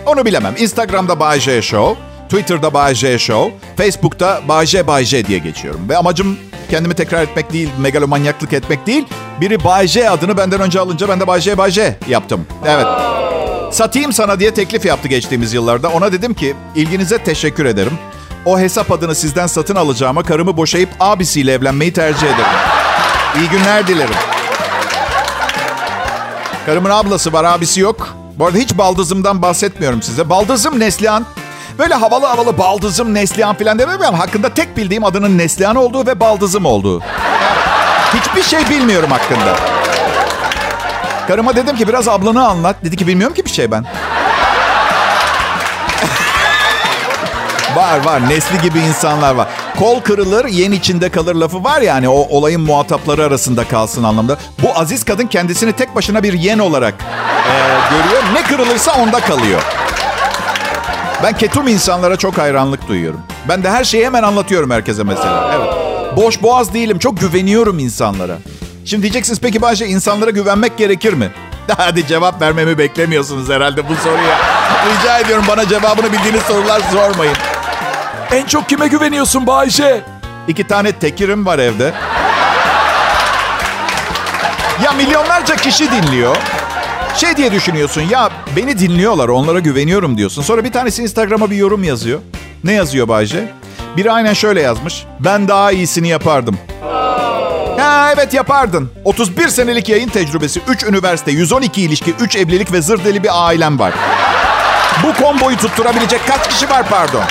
onu 0.06 0.24
bilemem. 0.24 0.54
Instagram'da 0.58 1.20
Bay 1.20 1.40
J 1.40 1.62
Show, 1.62 2.02
Twitter'da 2.28 2.74
Bay 2.74 2.94
J 2.94 3.18
Show, 3.18 3.54
Facebook'ta 3.76 4.40
Bay 4.48 4.66
J 4.66 4.86
Bay 4.86 5.04
J 5.04 5.26
diye 5.26 5.38
geçiyorum. 5.38 5.88
Ve 5.88 5.96
amacım 5.96 6.38
kendimi 6.70 6.94
tekrar 6.94 7.22
etmek 7.22 7.52
değil, 7.52 7.68
megalomanyaklık 7.78 8.52
etmek 8.52 8.86
değil. 8.86 9.04
Biri 9.40 9.64
Bay 9.64 9.86
J 9.86 10.10
adını 10.10 10.36
benden 10.36 10.60
önce 10.60 10.80
alınca 10.80 11.08
ben 11.08 11.20
de 11.20 11.26
Bay 11.26 11.40
J 11.40 11.96
yaptım. 12.08 12.46
Evet. 12.66 12.86
Satayım 13.72 14.12
sana 14.12 14.40
diye 14.40 14.54
teklif 14.54 14.84
yaptı 14.84 15.08
geçtiğimiz 15.08 15.54
yıllarda. 15.54 15.88
Ona 15.88 16.12
dedim 16.12 16.34
ki 16.34 16.54
ilginize 16.74 17.18
teşekkür 17.18 17.64
ederim. 17.64 17.92
O 18.44 18.58
hesap 18.58 18.92
adını 18.92 19.14
sizden 19.14 19.46
satın 19.46 19.76
alacağıma 19.76 20.22
karımı 20.22 20.56
boşayıp 20.56 20.90
abisiyle 21.00 21.52
evlenmeyi 21.52 21.92
tercih 21.92 22.26
ederim. 22.26 22.44
İyi 23.36 23.48
günler 23.48 23.86
dilerim. 23.86 24.14
Karımın 26.66 26.90
ablası 26.90 27.32
var, 27.32 27.44
abisi 27.44 27.80
yok. 27.80 28.19
Bu 28.40 28.46
arada 28.46 28.58
hiç 28.58 28.78
baldızımdan 28.78 29.42
bahsetmiyorum 29.42 30.02
size. 30.02 30.30
Baldızım 30.30 30.80
Neslihan. 30.80 31.26
Böyle 31.78 31.94
havalı 31.94 32.26
havalı 32.26 32.58
baldızım 32.58 33.14
Neslihan 33.14 33.54
falan 33.54 33.78
demem 33.78 34.14
hakkında 34.14 34.54
tek 34.54 34.76
bildiğim 34.76 35.04
adının 35.04 35.38
Neslihan 35.38 35.76
olduğu 35.76 36.06
ve 36.06 36.20
baldızım 36.20 36.64
olduğu. 36.64 37.00
Hiçbir 38.14 38.42
şey 38.42 38.68
bilmiyorum 38.70 39.10
hakkında. 39.10 39.56
Karıma 41.28 41.56
dedim 41.56 41.76
ki 41.76 41.88
biraz 41.88 42.08
ablanı 42.08 42.48
anlat. 42.48 42.76
Dedi 42.84 42.96
ki 42.96 43.06
bilmiyorum 43.06 43.34
ki 43.34 43.44
bir 43.44 43.50
şey 43.50 43.70
ben. 43.70 43.84
Var 47.76 48.04
var 48.04 48.28
nesli 48.28 48.62
gibi 48.62 48.78
insanlar 48.78 49.34
var. 49.34 49.48
Kol 49.78 50.00
kırılır 50.00 50.44
yen 50.44 50.72
içinde 50.72 51.08
kalır 51.08 51.34
lafı 51.34 51.64
var 51.64 51.80
yani 51.80 52.08
o 52.08 52.26
olayın 52.30 52.60
muhatapları 52.60 53.24
arasında 53.24 53.68
kalsın 53.68 54.04
anlamda. 54.04 54.36
Bu 54.62 54.78
aziz 54.78 55.04
kadın 55.04 55.26
kendisini 55.26 55.72
tek 55.72 55.94
başına 55.94 56.22
bir 56.22 56.32
yen 56.32 56.58
olarak 56.58 56.94
e, 57.46 57.54
görüyor. 57.90 58.22
Ne 58.34 58.42
kırılırsa 58.42 58.92
onda 59.02 59.20
kalıyor. 59.20 59.62
Ben 61.22 61.38
ketum 61.38 61.68
insanlara 61.68 62.16
çok 62.16 62.38
hayranlık 62.38 62.88
duyuyorum. 62.88 63.20
Ben 63.48 63.64
de 63.64 63.70
her 63.70 63.84
şeyi 63.84 64.06
hemen 64.06 64.22
anlatıyorum 64.22 64.70
herkese 64.70 65.02
mesela. 65.02 65.54
Evet. 65.56 65.70
Boş 66.16 66.42
boğaz 66.42 66.74
değilim. 66.74 66.98
Çok 66.98 67.20
güveniyorum 67.20 67.78
insanlara. 67.78 68.38
Şimdi 68.84 69.02
diyeceksiniz 69.02 69.40
peki 69.40 69.62
Bayşe 69.62 69.86
insanlara 69.86 70.30
güvenmek 70.30 70.78
gerekir 70.78 71.12
mi? 71.12 71.30
Hadi 71.76 72.06
cevap 72.06 72.42
vermemi 72.42 72.78
beklemiyorsunuz 72.78 73.48
herhalde 73.48 73.88
bu 73.88 73.94
soruya. 73.94 74.38
Rica 74.90 75.18
ediyorum 75.18 75.44
bana 75.48 75.68
cevabını 75.68 76.12
bildiğiniz 76.12 76.42
sorular 76.42 76.80
sormayın. 76.92 77.36
En 78.32 78.46
çok 78.46 78.68
kime 78.68 78.88
güveniyorsun 78.88 79.46
Bayce? 79.46 80.00
İki 80.48 80.66
tane 80.66 80.92
tekirim 80.92 81.46
var 81.46 81.58
evde. 81.58 81.92
Ya 84.84 84.92
milyonlarca 84.92 85.56
kişi 85.56 85.90
dinliyor. 85.90 86.36
Şey 87.16 87.36
diye 87.36 87.52
düşünüyorsun 87.52 88.02
ya 88.10 88.30
beni 88.56 88.78
dinliyorlar 88.78 89.28
onlara 89.28 89.58
güveniyorum 89.58 90.16
diyorsun. 90.18 90.42
Sonra 90.42 90.64
bir 90.64 90.72
tanesi 90.72 91.02
Instagram'a 91.02 91.50
bir 91.50 91.56
yorum 91.56 91.84
yazıyor. 91.84 92.20
Ne 92.64 92.72
yazıyor 92.72 93.08
Bayce? 93.08 93.52
Biri 93.96 94.12
aynen 94.12 94.32
şöyle 94.32 94.60
yazmış. 94.62 95.04
Ben 95.20 95.48
daha 95.48 95.72
iyisini 95.72 96.08
yapardım. 96.08 96.58
Ha 97.78 98.10
evet 98.14 98.34
yapardın. 98.34 98.90
31 99.04 99.48
senelik 99.48 99.88
yayın 99.88 100.08
tecrübesi, 100.08 100.60
3 100.68 100.84
üniversite, 100.84 101.30
112 101.30 101.82
ilişki, 101.82 102.14
3 102.20 102.36
evlilik 102.36 102.72
ve 102.72 102.82
zır 102.82 103.04
deli 103.04 103.22
bir 103.22 103.46
ailem 103.46 103.78
var. 103.78 103.92
Bu 105.02 105.24
komboyu 105.24 105.56
tutturabilecek 105.56 106.20
kaç 106.28 106.48
kişi 106.48 106.70
var 106.70 106.86
pardon? 106.90 107.22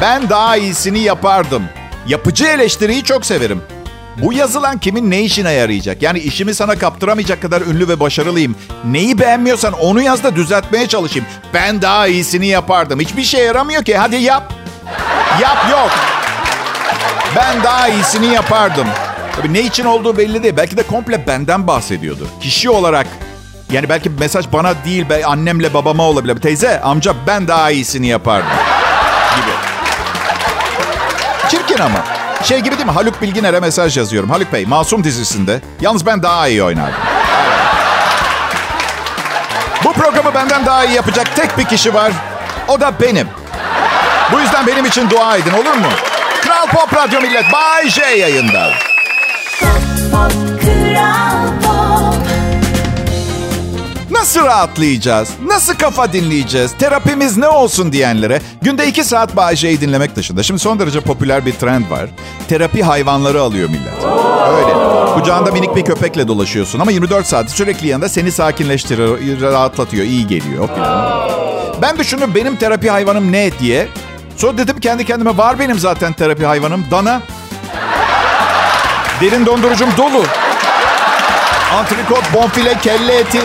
Ben 0.00 0.28
daha 0.28 0.56
iyisini 0.56 0.98
yapardım. 0.98 1.62
Yapıcı 2.06 2.46
eleştiriyi 2.46 3.04
çok 3.04 3.26
severim. 3.26 3.62
Bu 4.22 4.32
yazılan 4.32 4.78
kimin 4.78 5.10
ne 5.10 5.20
işine 5.22 5.52
yarayacak? 5.52 6.02
Yani 6.02 6.18
işimi 6.18 6.54
sana 6.54 6.78
kaptıramayacak 6.78 7.42
kadar 7.42 7.62
ünlü 7.62 7.88
ve 7.88 8.00
başarılıyım. 8.00 8.56
Neyi 8.84 9.18
beğenmiyorsan 9.18 9.72
onu 9.72 10.02
yaz 10.02 10.22
da 10.22 10.36
düzeltmeye 10.36 10.88
çalışayım. 10.88 11.28
Ben 11.54 11.82
daha 11.82 12.06
iyisini 12.06 12.46
yapardım. 12.46 13.00
Hiçbir 13.00 13.22
şey 13.24 13.44
yaramıyor 13.44 13.84
ki. 13.84 13.96
Hadi 13.96 14.16
yap. 14.16 14.52
Yap 15.42 15.66
yok. 15.70 15.90
Ben 17.36 17.64
daha 17.64 17.88
iyisini 17.88 18.26
yapardım. 18.26 18.86
Tabii 19.36 19.52
ne 19.54 19.60
için 19.60 19.84
olduğu 19.84 20.18
belli 20.18 20.42
değil. 20.42 20.54
Belki 20.56 20.76
de 20.76 20.82
komple 20.82 21.26
benden 21.26 21.66
bahsediyordur. 21.66 22.26
Kişi 22.40 22.70
olarak 22.70 23.06
yani 23.72 23.88
belki 23.88 24.10
mesaj 24.10 24.52
bana 24.52 24.84
değil, 24.84 25.08
be, 25.08 25.26
annemle 25.26 25.74
babama 25.74 26.02
olabilir. 26.02 26.36
Teyze, 26.36 26.80
amca 26.80 27.14
ben 27.26 27.48
daha 27.48 27.70
iyisini 27.70 28.06
yapardım. 28.06 28.50
Gibi. 29.36 29.67
Çirkin 31.48 31.78
ama. 31.78 31.98
Şey 32.42 32.60
gibi 32.60 32.76
değil 32.76 32.86
mi? 32.86 32.92
Haluk 32.92 33.22
Bilginer'e 33.22 33.60
mesaj 33.60 33.96
yazıyorum. 33.96 34.30
Haluk 34.30 34.52
Bey, 34.52 34.66
Masum 34.66 35.04
dizisinde. 35.04 35.60
Yalnız 35.80 36.06
ben 36.06 36.22
daha 36.22 36.48
iyi 36.48 36.62
oynardım. 36.62 36.94
Bu 39.84 39.92
programı 39.92 40.34
benden 40.34 40.66
daha 40.66 40.84
iyi 40.84 40.94
yapacak 40.94 41.36
tek 41.36 41.58
bir 41.58 41.64
kişi 41.64 41.94
var. 41.94 42.12
O 42.68 42.80
da 42.80 42.92
benim. 43.00 43.28
Bu 44.32 44.40
yüzden 44.40 44.66
benim 44.66 44.84
için 44.86 45.10
dua 45.10 45.36
edin 45.36 45.52
olur 45.52 45.74
mu? 45.74 45.88
Kral 46.42 46.66
Pop 46.66 46.94
Radyo 46.96 47.20
Millet 47.20 47.52
Bay 47.52 47.88
J 47.88 48.02
yayında. 48.02 48.70
Pop, 49.60 50.32
Kral 50.62 51.30
Pop. 51.30 51.37
Nasıl 54.18 54.44
rahatlayacağız? 54.44 55.28
Nasıl 55.46 55.74
kafa 55.74 56.12
dinleyeceğiz? 56.12 56.72
Terapimiz 56.78 57.36
ne 57.36 57.48
olsun 57.48 57.92
diyenlere 57.92 58.40
günde 58.62 58.86
iki 58.86 59.04
saat 59.04 59.36
Bay 59.36 59.56
J'yi 59.56 59.80
dinlemek 59.80 60.16
dışında. 60.16 60.42
Şimdi 60.42 60.60
son 60.60 60.78
derece 60.78 61.00
popüler 61.00 61.46
bir 61.46 61.52
trend 61.52 61.90
var. 61.90 62.06
Terapi 62.48 62.82
hayvanları 62.82 63.42
alıyor 63.42 63.68
millet. 63.68 64.04
Öyle. 64.56 64.74
Kucağında 65.14 65.50
minik 65.52 65.76
bir 65.76 65.84
köpekle 65.84 66.28
dolaşıyorsun 66.28 66.80
ama 66.80 66.90
24 66.90 67.26
saat 67.26 67.50
sürekli 67.50 67.88
yanında 67.88 68.08
seni 68.08 68.32
sakinleştiriyor, 68.32 69.18
rahatlatıyor, 69.40 70.04
iyi 70.04 70.26
geliyor 70.26 70.68
falan. 70.68 71.30
Ben 71.82 71.98
düşündüm 71.98 72.32
benim 72.34 72.56
terapi 72.56 72.90
hayvanım 72.90 73.32
ne 73.32 73.58
diye. 73.58 73.88
Sonra 74.36 74.58
dedim 74.58 74.80
kendi 74.80 75.04
kendime 75.04 75.36
var 75.36 75.58
benim 75.58 75.78
zaten 75.78 76.12
terapi 76.12 76.46
hayvanım. 76.46 76.84
Dana. 76.90 77.22
Derin 79.20 79.46
dondurucum 79.46 79.88
dolu. 79.96 80.24
Antrikot, 81.74 82.34
bonfile, 82.34 82.78
kelle 82.82 83.18
eti. 83.18 83.40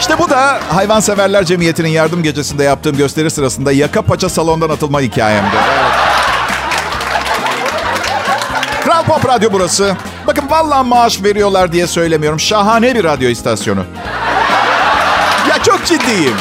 İşte 0.00 0.18
bu 0.18 0.30
da 0.30 0.60
Hayvanseverler 0.68 1.44
Cemiyeti'nin 1.44 1.88
yardım 1.88 2.22
gecesinde 2.22 2.64
yaptığım 2.64 2.96
gösteri 2.96 3.30
sırasında 3.30 3.72
yaka 3.72 4.02
paça 4.02 4.28
salondan 4.28 4.70
atılma 4.70 5.00
hikayemdi. 5.00 5.56
Kral 8.84 9.04
Pop 9.04 9.28
Radyo 9.28 9.48
burası. 9.52 9.96
Bakın 10.26 10.44
vallahi 10.50 10.88
maaş 10.88 11.22
veriyorlar 11.22 11.72
diye 11.72 11.86
söylemiyorum. 11.86 12.40
Şahane 12.40 12.94
bir 12.94 13.04
radyo 13.04 13.28
istasyonu. 13.28 13.84
Ya 15.50 15.62
çok 15.62 15.86
ciddiyim. 15.86 16.34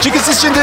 Çünkü 0.00 0.18
siz 0.18 0.40
şimdi 0.40 0.58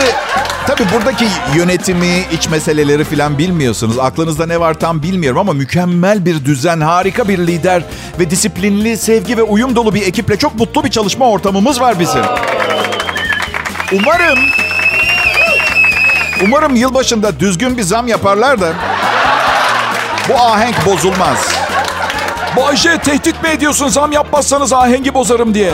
tabii 0.68 0.84
buradaki 0.94 1.28
yönetimi, 1.56 2.26
iç 2.32 2.50
meseleleri 2.50 3.04
falan 3.04 3.38
bilmiyorsunuz. 3.38 4.00
Aklınızda 4.00 4.46
ne 4.46 4.60
var 4.60 4.74
tam 4.74 5.04
bilmiyorum 5.04 5.40
ama 5.40 5.54
mükemmel 5.54 6.26
bir 6.26 6.46
düzen, 6.46 6.82
harika 6.82 7.28
bir 7.28 7.38
lider 7.38 7.84
ve 8.20 8.30
disiplinli, 8.30 8.98
sevgi 8.98 9.38
ve 9.38 9.44
uyum 9.44 9.76
dolu 9.76 9.94
bir 9.94 10.08
ekiple 10.08 10.38
çok 10.38 10.56
mutlu 10.56 10.84
bir 10.84 10.92
çalışma 10.92 11.30
ortamımız 11.30 11.82
var 11.82 12.00
bizim. 12.00 12.22
Umarım 13.92 14.40
Umarım 16.44 16.76
yılbaşında 16.76 17.40
düzgün 17.40 17.78
bir 17.78 17.84
zam 17.84 18.08
yaparlar 18.08 18.62
da 18.62 18.74
bu 20.30 20.34
ahenk 20.42 20.86
bozulmaz. 20.86 21.54
Bayce 22.58 22.98
tehdit 22.98 23.44
mi 23.44 23.50
ediyorsun 23.50 23.88
zam 23.88 24.12
yapmazsanız 24.12 24.74
ahengi 24.74 25.14
bozarım 25.14 25.54
diye. 25.54 25.74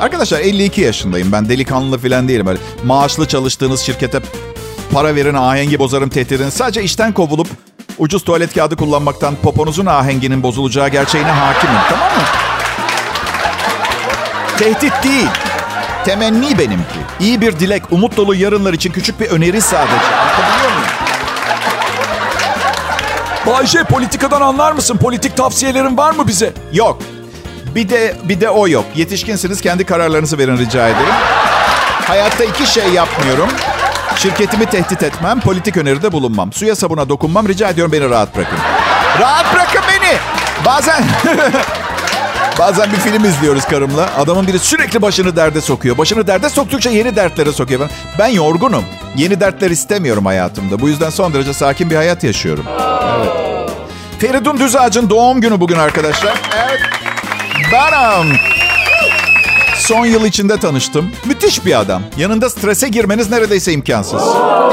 Arkadaşlar 0.00 0.40
52 0.40 0.80
yaşındayım 0.80 1.32
ben 1.32 1.48
delikanlı 1.48 1.98
falan 1.98 2.28
değilim. 2.28 2.46
Böyle 2.46 2.58
maaşlı 2.84 3.28
çalıştığınız 3.28 3.80
şirkete 3.80 4.20
para 4.92 5.14
verin 5.14 5.34
ahengi 5.34 5.78
bozarım 5.78 6.08
tehdidini. 6.08 6.50
Sadece 6.50 6.82
işten 6.82 7.12
kovulup 7.12 7.48
ucuz 7.98 8.24
tuvalet 8.24 8.54
kağıdı 8.54 8.76
kullanmaktan 8.76 9.34
poponuzun 9.42 9.86
ahenginin 9.86 10.42
bozulacağı 10.42 10.88
gerçeğine 10.88 11.30
hakimim 11.30 11.80
tamam 11.90 12.08
mı? 12.08 12.22
Tehdit 14.58 14.92
değil. 15.04 15.28
Temenni 16.04 16.58
benimki. 16.58 16.98
İyi 17.20 17.40
bir 17.40 17.58
dilek, 17.58 17.82
umut 17.90 18.16
dolu 18.16 18.34
yarınlar 18.34 18.72
için 18.72 18.92
küçük 18.92 19.20
bir 19.20 19.26
öneri 19.26 19.60
sadece. 19.60 19.92
Anlatabiliyor 19.94 20.72
muyum? 20.72 20.88
Bayce 23.46 23.84
politikadan 23.84 24.40
anlar 24.40 24.72
mısın? 24.72 24.96
Politik 24.96 25.36
tavsiyelerin 25.36 25.96
var 25.96 26.10
mı 26.12 26.28
bize? 26.28 26.52
Yok. 26.72 26.98
Bir 27.76 27.88
de 27.88 28.14
bir 28.24 28.40
de 28.40 28.50
o 28.50 28.68
yok. 28.68 28.84
Yetişkinsiniz 28.94 29.60
kendi 29.60 29.84
kararlarınızı 29.84 30.38
verin 30.38 30.58
rica 30.58 30.88
ederim. 30.88 31.14
Hayatta 32.06 32.44
iki 32.44 32.66
şey 32.66 32.88
yapmıyorum. 32.88 33.48
Şirketimi 34.16 34.66
tehdit 34.66 35.02
etmem, 35.02 35.40
politik 35.40 35.76
öneride 35.76 36.12
bulunmam. 36.12 36.52
Suya 36.52 36.76
sabuna 36.76 37.08
dokunmam. 37.08 37.48
Rica 37.48 37.68
ediyorum 37.68 37.92
beni 37.92 38.10
rahat 38.10 38.36
bırakın. 38.36 38.58
Rahat 39.20 39.54
bırakın 39.54 39.80
beni. 39.88 40.16
Bazen 40.64 41.04
Bazen 42.58 42.92
bir 42.92 42.96
film 42.96 43.24
izliyoruz 43.24 43.64
karımla. 43.64 44.10
Adamın 44.18 44.46
biri 44.46 44.58
sürekli 44.58 45.02
başını 45.02 45.36
derde 45.36 45.60
sokuyor. 45.60 45.98
Başını 45.98 46.26
derde 46.26 46.48
soktukça 46.48 46.90
yeni 46.90 47.16
dertlere 47.16 47.52
sokuyor. 47.52 47.80
Ben, 47.80 47.88
ben 48.18 48.26
yorgunum. 48.26 48.84
Yeni 49.16 49.40
dertler 49.40 49.70
istemiyorum 49.70 50.26
hayatımda. 50.26 50.80
Bu 50.80 50.88
yüzden 50.88 51.10
son 51.10 51.34
derece 51.34 51.52
sakin 51.54 51.90
bir 51.90 51.96
hayat 51.96 52.24
yaşıyorum. 52.24 52.64
Evet. 53.18 53.70
Feridun 54.18 54.58
Düzağaç'ın 54.58 55.10
doğum 55.10 55.40
günü 55.40 55.60
bugün 55.60 55.76
arkadaşlar. 55.76 56.34
Evet. 56.56 56.80
Benim. 57.72 58.36
Son 59.76 60.06
yıl 60.06 60.24
içinde 60.24 60.56
tanıştım. 60.60 61.10
Müthiş 61.24 61.64
bir 61.66 61.80
adam. 61.80 62.02
Yanında 62.16 62.50
strese 62.50 62.88
girmeniz 62.88 63.30
neredeyse 63.30 63.72
imkansız. 63.72 64.22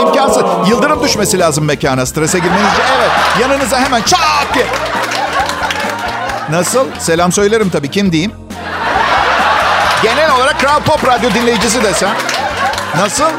İmkansız. 0.01 0.43
Yıldırım 0.69 1.03
düşmesi 1.03 1.39
lazım 1.39 1.65
mekana 1.65 2.05
strese 2.05 2.39
girmeniz 2.39 2.73
için. 2.73 2.83
Evet. 2.97 3.11
Yanınıza 3.41 3.79
hemen 3.79 4.01
çat 4.01 4.19
diye. 4.53 4.65
Nasıl? 6.49 6.85
Selam 6.99 7.31
söylerim 7.31 7.69
tabii. 7.69 7.91
Kim 7.91 8.11
diyeyim? 8.11 8.31
Genel 10.03 10.35
olarak 10.35 10.59
Kral 10.59 10.79
Pop 10.79 11.07
Radyo 11.07 11.29
dinleyicisi 11.33 11.83
desem. 11.83 12.09
Nasıl? 12.97 13.29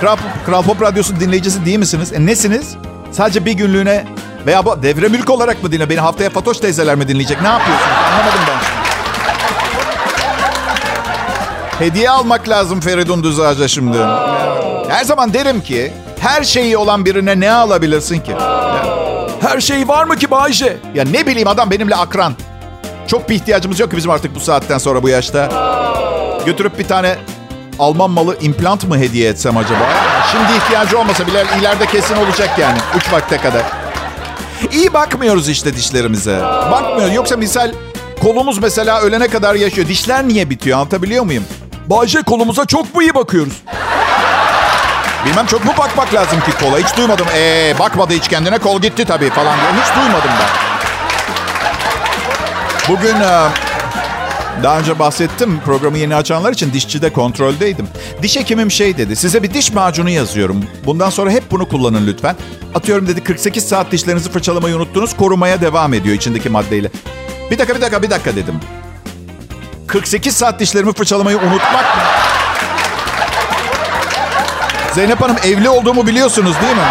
Kral, 0.00 0.16
Kral 0.46 0.62
Pop 0.62 0.82
Radyosu 0.82 1.20
dinleyicisi 1.20 1.64
değil 1.64 1.78
misiniz? 1.78 2.12
E, 2.12 2.26
nesiniz? 2.26 2.74
Sadece 3.12 3.44
bir 3.44 3.52
günlüğüne 3.52 4.04
veya 4.46 4.64
bu 4.64 4.82
devre 4.82 5.08
mülk 5.08 5.30
olarak 5.30 5.62
mı 5.62 5.72
dinle? 5.72 5.90
Beni 5.90 6.00
haftaya 6.00 6.30
Fatoş 6.30 6.58
teyzeler 6.58 6.94
mi 6.94 7.08
dinleyecek? 7.08 7.42
Ne 7.42 7.48
yapıyorsunuz? 7.48 7.92
Anlamadım 8.12 8.40
ben. 8.48 8.82
Hediye 11.84 12.10
almak 12.10 12.48
lazım 12.48 12.80
Feridun 12.80 13.22
Düzağaç'a 13.22 13.68
şimdi. 13.68 13.98
Her 14.88 15.04
zaman 15.04 15.34
derim 15.34 15.60
ki 15.60 15.92
her 16.20 16.44
şeyi 16.44 16.76
olan 16.76 17.04
birine 17.04 17.40
ne 17.40 17.52
alabilirsin 17.52 18.20
ki? 18.20 18.32
Her 19.40 19.60
şey 19.60 19.88
var 19.88 20.04
mı 20.04 20.16
ki 20.16 20.30
Bayce? 20.30 20.76
Ya 20.94 21.04
ne 21.04 21.26
bileyim 21.26 21.48
adam 21.48 21.70
benimle 21.70 21.96
akran. 21.96 22.34
Çok 23.06 23.28
bir 23.28 23.34
ihtiyacımız 23.34 23.80
yok 23.80 23.90
ki 23.90 23.96
bizim 23.96 24.10
artık 24.10 24.34
bu 24.34 24.40
saatten 24.40 24.78
sonra 24.78 25.02
bu 25.02 25.08
yaşta. 25.08 25.48
Götürüp 26.46 26.78
bir 26.78 26.88
tane 26.88 27.16
Alman 27.78 28.10
malı 28.10 28.36
implant 28.40 28.84
mı 28.84 28.98
hediye 28.98 29.30
etsem 29.30 29.56
acaba? 29.56 29.88
Şimdi 30.32 30.58
ihtiyacı 30.64 30.98
olmasa 30.98 31.26
bile 31.26 31.44
ileride 31.60 31.86
kesin 31.86 32.16
olacak 32.16 32.58
yani. 32.58 32.78
Üç 32.96 33.12
vakte 33.12 33.36
kadar. 33.36 33.62
İyi 34.72 34.92
bakmıyoruz 34.92 35.48
işte 35.48 35.76
dişlerimize. 35.76 36.40
Bakmıyoruz. 36.70 37.14
Yoksa 37.14 37.36
misal 37.36 37.72
kolumuz 38.22 38.58
mesela 38.58 39.00
ölene 39.00 39.28
kadar 39.28 39.54
yaşıyor. 39.54 39.88
Dişler 39.88 40.28
niye 40.28 40.50
bitiyor 40.50 40.78
anlatabiliyor 40.78 41.24
muyum? 41.24 41.44
Bayce 41.86 42.22
kolumuza 42.22 42.64
çok 42.64 42.94
mu 42.94 43.02
iyi 43.02 43.14
bakıyoruz? 43.14 43.62
Bilmem 45.26 45.46
çok 45.46 45.64
mu 45.64 45.72
bakmak 45.78 46.14
lazım 46.14 46.40
ki 46.40 46.50
kola? 46.64 46.78
Hiç 46.78 46.96
duymadım. 46.96 47.26
Ee 47.36 47.74
bakmadı 47.78 48.12
hiç 48.12 48.28
kendine 48.28 48.58
kol 48.58 48.80
gitti 48.80 49.04
tabii 49.04 49.30
falan 49.30 49.56
diye. 49.60 49.82
Hiç 49.82 49.94
duymadım 49.96 50.30
ben. 50.40 50.48
Bugün 52.88 53.20
e, 53.20 53.48
Daha 54.62 54.78
önce 54.78 54.98
bahsettim 54.98 55.60
programı 55.64 55.98
yeni 55.98 56.16
açanlar 56.16 56.52
için 56.52 56.72
dişçide 56.72 57.12
kontroldeydim. 57.12 57.88
Diş 58.22 58.36
hekimim 58.36 58.70
şey 58.70 58.96
dedi. 58.98 59.16
Size 59.16 59.42
bir 59.42 59.54
diş 59.54 59.72
macunu 59.72 60.10
yazıyorum. 60.10 60.64
Bundan 60.86 61.10
sonra 61.10 61.30
hep 61.30 61.50
bunu 61.50 61.68
kullanın 61.68 62.06
lütfen. 62.06 62.36
Atıyorum 62.74 63.06
dedi 63.06 63.24
48 63.24 63.68
saat 63.68 63.92
dişlerinizi 63.92 64.30
fırçalamayı 64.30 64.76
unuttunuz. 64.76 65.16
Korumaya 65.16 65.60
devam 65.60 65.94
ediyor 65.94 66.16
içindeki 66.16 66.48
maddeyle. 66.48 66.90
Bir 67.52 67.58
dakika 67.58 67.76
bir 67.76 67.80
dakika 67.80 68.02
bir 68.02 68.10
dakika 68.10 68.36
dedim. 68.36 68.60
48 69.86 70.36
saat 70.36 70.60
dişlerimi 70.60 70.92
fırçalamayı 70.92 71.36
unutmak 71.38 71.96
mı? 71.96 72.02
Zeynep 74.94 75.20
Hanım 75.20 75.36
evli 75.44 75.68
olduğumu 75.68 76.06
biliyorsunuz 76.06 76.56
değil 76.62 76.76
mi? 76.76 76.82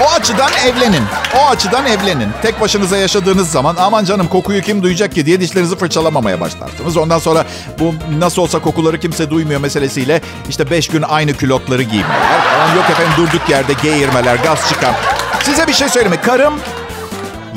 O 0.00 0.12
açıdan 0.12 0.50
evlenin. 0.66 1.02
O 1.36 1.48
açıdan 1.48 1.86
evlenin. 1.86 2.28
Tek 2.42 2.60
başınıza 2.60 2.96
yaşadığınız 2.96 3.50
zaman 3.50 3.76
aman 3.78 4.04
canım 4.04 4.28
kokuyu 4.28 4.62
kim 4.62 4.82
duyacak 4.82 5.14
ki 5.14 5.26
diye 5.26 5.40
dişlerinizi 5.40 5.76
fırçalamamaya 5.76 6.40
başlarsınız. 6.40 6.96
Ondan 6.96 7.18
sonra 7.18 7.44
bu 7.78 7.94
nasıl 8.18 8.42
olsa 8.42 8.58
kokuları 8.58 9.00
kimse 9.00 9.30
duymuyor 9.30 9.60
meselesiyle 9.60 10.20
işte 10.48 10.70
beş 10.70 10.88
gün 10.88 11.02
aynı 11.02 11.32
külotları 11.32 11.82
giymeler. 11.82 12.40
Yok 12.76 12.84
efendim 12.90 13.12
durduk 13.16 13.48
yerde 13.48 13.72
geğirmeler, 13.82 14.36
gaz 14.36 14.68
çıkan. 14.68 14.94
Size 15.42 15.66
bir 15.66 15.72
şey 15.72 15.88
söyleyeyim 15.88 16.16
mi? 16.16 16.22
Karım 16.22 16.54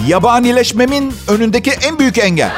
yabanileşmemin 0.07 1.13
önündeki 1.27 1.71
en 1.71 1.99
büyük 1.99 2.17
engel. 2.17 2.51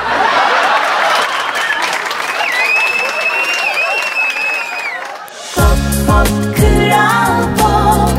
Pop 5.56 5.64
Pop 6.08 6.28
Kral 6.58 7.44
Pop 7.58 8.12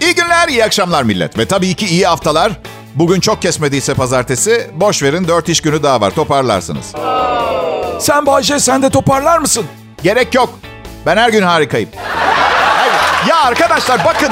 İyi 0.00 0.14
günler, 0.14 0.48
iyi 0.48 0.64
akşamlar 0.64 1.02
millet. 1.02 1.38
Ve 1.38 1.46
tabii 1.48 1.74
ki 1.74 1.86
iyi 1.86 2.06
haftalar. 2.06 2.52
Bugün 2.94 3.20
çok 3.20 3.42
kesmediyse 3.42 3.94
pazartesi, 3.94 4.70
boş 4.74 5.02
verin 5.02 5.28
dört 5.28 5.48
iş 5.48 5.60
günü 5.60 5.82
daha 5.82 6.00
var, 6.00 6.10
toparlarsınız. 6.10 6.92
Sen 8.00 8.26
Bayce 8.26 8.60
sen 8.60 8.82
de 8.82 8.90
toparlar 8.90 9.38
mısın? 9.38 9.64
Gerek 10.02 10.34
yok. 10.34 10.58
Ben 11.06 11.16
her 11.16 11.28
gün 11.28 11.42
harikayım. 11.42 11.88
Ya 13.28 13.36
arkadaşlar 13.44 14.04
bakın. 14.04 14.28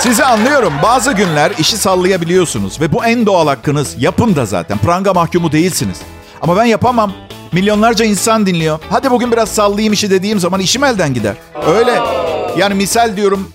Sizi 0.00 0.24
anlıyorum. 0.24 0.72
Bazı 0.82 1.12
günler 1.12 1.52
işi 1.58 1.76
sallayabiliyorsunuz. 1.76 2.80
Ve 2.80 2.92
bu 2.92 3.04
en 3.04 3.26
doğal 3.26 3.46
hakkınız. 3.46 3.94
Yapın 3.98 4.36
da 4.36 4.46
zaten. 4.46 4.78
Pranga 4.78 5.12
mahkumu 5.12 5.52
değilsiniz. 5.52 5.96
Ama 6.42 6.56
ben 6.56 6.64
yapamam. 6.64 7.12
Milyonlarca 7.52 8.04
insan 8.04 8.46
dinliyor. 8.46 8.78
Hadi 8.90 9.10
bugün 9.10 9.32
biraz 9.32 9.48
sallayayım 9.48 9.92
işi 9.92 10.10
dediğim 10.10 10.40
zaman 10.40 10.60
işim 10.60 10.84
elden 10.84 11.14
gider. 11.14 11.34
Öyle. 11.66 12.00
Yani 12.56 12.74
misal 12.74 13.16
diyorum 13.16 13.52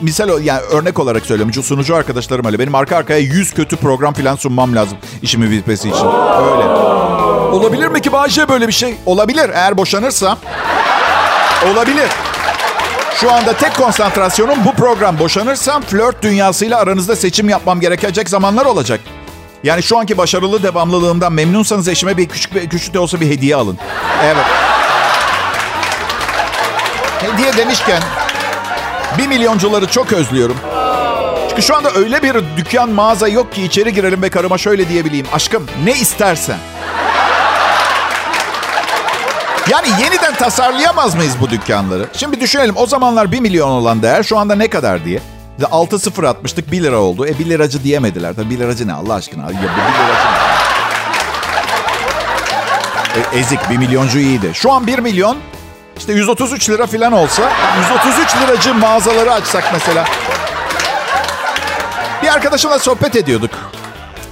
misal 0.00 0.44
yani 0.44 0.60
örnek 0.60 0.98
olarak 0.98 1.26
söylüyorum. 1.26 1.62
Sunucu 1.62 1.96
arkadaşlarım 1.96 2.46
öyle. 2.46 2.58
Benim 2.58 2.74
arka 2.74 2.96
arkaya 2.96 3.18
100 3.20 3.54
kötü 3.54 3.76
program 3.76 4.14
falan 4.14 4.36
sunmam 4.36 4.74
lazım 4.76 4.98
işimi 5.22 5.50
bitmesi 5.50 5.88
için. 5.88 6.06
Öyle. 6.06 6.64
Olabilir 7.52 7.88
mi 7.88 8.00
ki 8.02 8.12
Bayce 8.12 8.48
böyle 8.48 8.68
bir 8.68 8.72
şey? 8.72 8.94
Olabilir 9.06 9.50
eğer 9.54 9.76
boşanırsam. 9.76 10.38
Olabilir. 11.72 12.08
Şu 13.20 13.32
anda 13.32 13.52
tek 13.52 13.76
konsantrasyonum 13.76 14.64
bu 14.64 14.72
program. 14.72 15.18
Boşanırsam 15.18 15.82
flört 15.82 16.22
dünyasıyla 16.22 16.78
aranızda 16.78 17.16
seçim 17.16 17.48
yapmam 17.48 17.80
gerekecek 17.80 18.28
zamanlar 18.28 18.64
olacak. 18.66 19.00
Yani 19.64 19.82
şu 19.82 19.98
anki 19.98 20.18
başarılı 20.18 20.62
devamlılığımdan 20.62 21.32
memnunsanız 21.32 21.88
eşime 21.88 22.16
bir 22.16 22.28
küçük, 22.28 22.54
bir 22.54 22.68
küçük 22.68 22.94
de 22.94 22.98
olsa 22.98 23.20
bir 23.20 23.26
hediye 23.26 23.56
alın. 23.56 23.78
Evet. 24.24 24.44
Hediye 27.18 27.56
demişken 27.56 28.02
bir 29.18 29.26
milyoncuları 29.26 29.86
çok 29.86 30.12
özlüyorum. 30.12 30.56
Çünkü 31.48 31.62
şu 31.62 31.76
anda 31.76 31.90
öyle 31.90 32.22
bir 32.22 32.34
dükkan 32.56 32.90
mağaza 32.90 33.28
yok 33.28 33.52
ki 33.54 33.62
içeri 33.64 33.94
girelim 33.94 34.22
ve 34.22 34.30
karıma 34.30 34.58
şöyle 34.58 34.88
diyebileyim. 34.88 35.26
Aşkım 35.32 35.66
ne 35.84 35.92
istersen. 35.92 36.58
Yani 39.70 39.88
yeniden 40.02 40.34
tasarlayamaz 40.34 41.14
mıyız 41.14 41.36
bu 41.40 41.50
dükkanları? 41.50 42.06
Şimdi 42.12 42.40
düşünelim 42.40 42.76
o 42.76 42.86
zamanlar 42.86 43.32
1 43.32 43.40
milyon 43.40 43.68
olan 43.70 44.02
değer 44.02 44.22
şu 44.22 44.38
anda 44.38 44.54
ne 44.54 44.70
kadar 44.70 45.04
diye. 45.04 45.20
6 45.70 45.98
sıfır 45.98 46.24
atmıştık 46.24 46.72
1 46.72 46.82
lira 46.82 46.98
oldu. 46.98 47.26
E 47.26 47.38
1 47.38 47.46
liracı 47.46 47.84
diyemediler. 47.84 48.34
Tabii 48.34 48.50
1 48.50 48.58
liracı 48.58 48.88
ne 48.88 48.92
Allah 48.92 49.14
aşkına? 49.14 49.42
Ya 49.42 49.48
bu 49.48 49.52
1 49.52 49.58
liracı 49.62 50.26
ne? 53.14 53.36
E, 53.36 53.40
ezik 53.40 53.70
1 53.70 53.76
milyoncu 53.76 54.18
iyiydi. 54.18 54.50
Şu 54.54 54.72
an 54.72 54.86
1 54.86 54.98
milyon 54.98 55.36
işte 55.98 56.12
133 56.12 56.70
lira 56.70 56.86
falan 56.86 57.12
olsa 57.12 57.52
133 58.04 58.36
liracı 58.36 58.74
mağazaları 58.74 59.32
açsak 59.32 59.64
mesela. 59.72 60.04
Bir 62.22 62.28
arkadaşımla 62.28 62.78
sohbet 62.78 63.16
ediyorduk. 63.16 63.50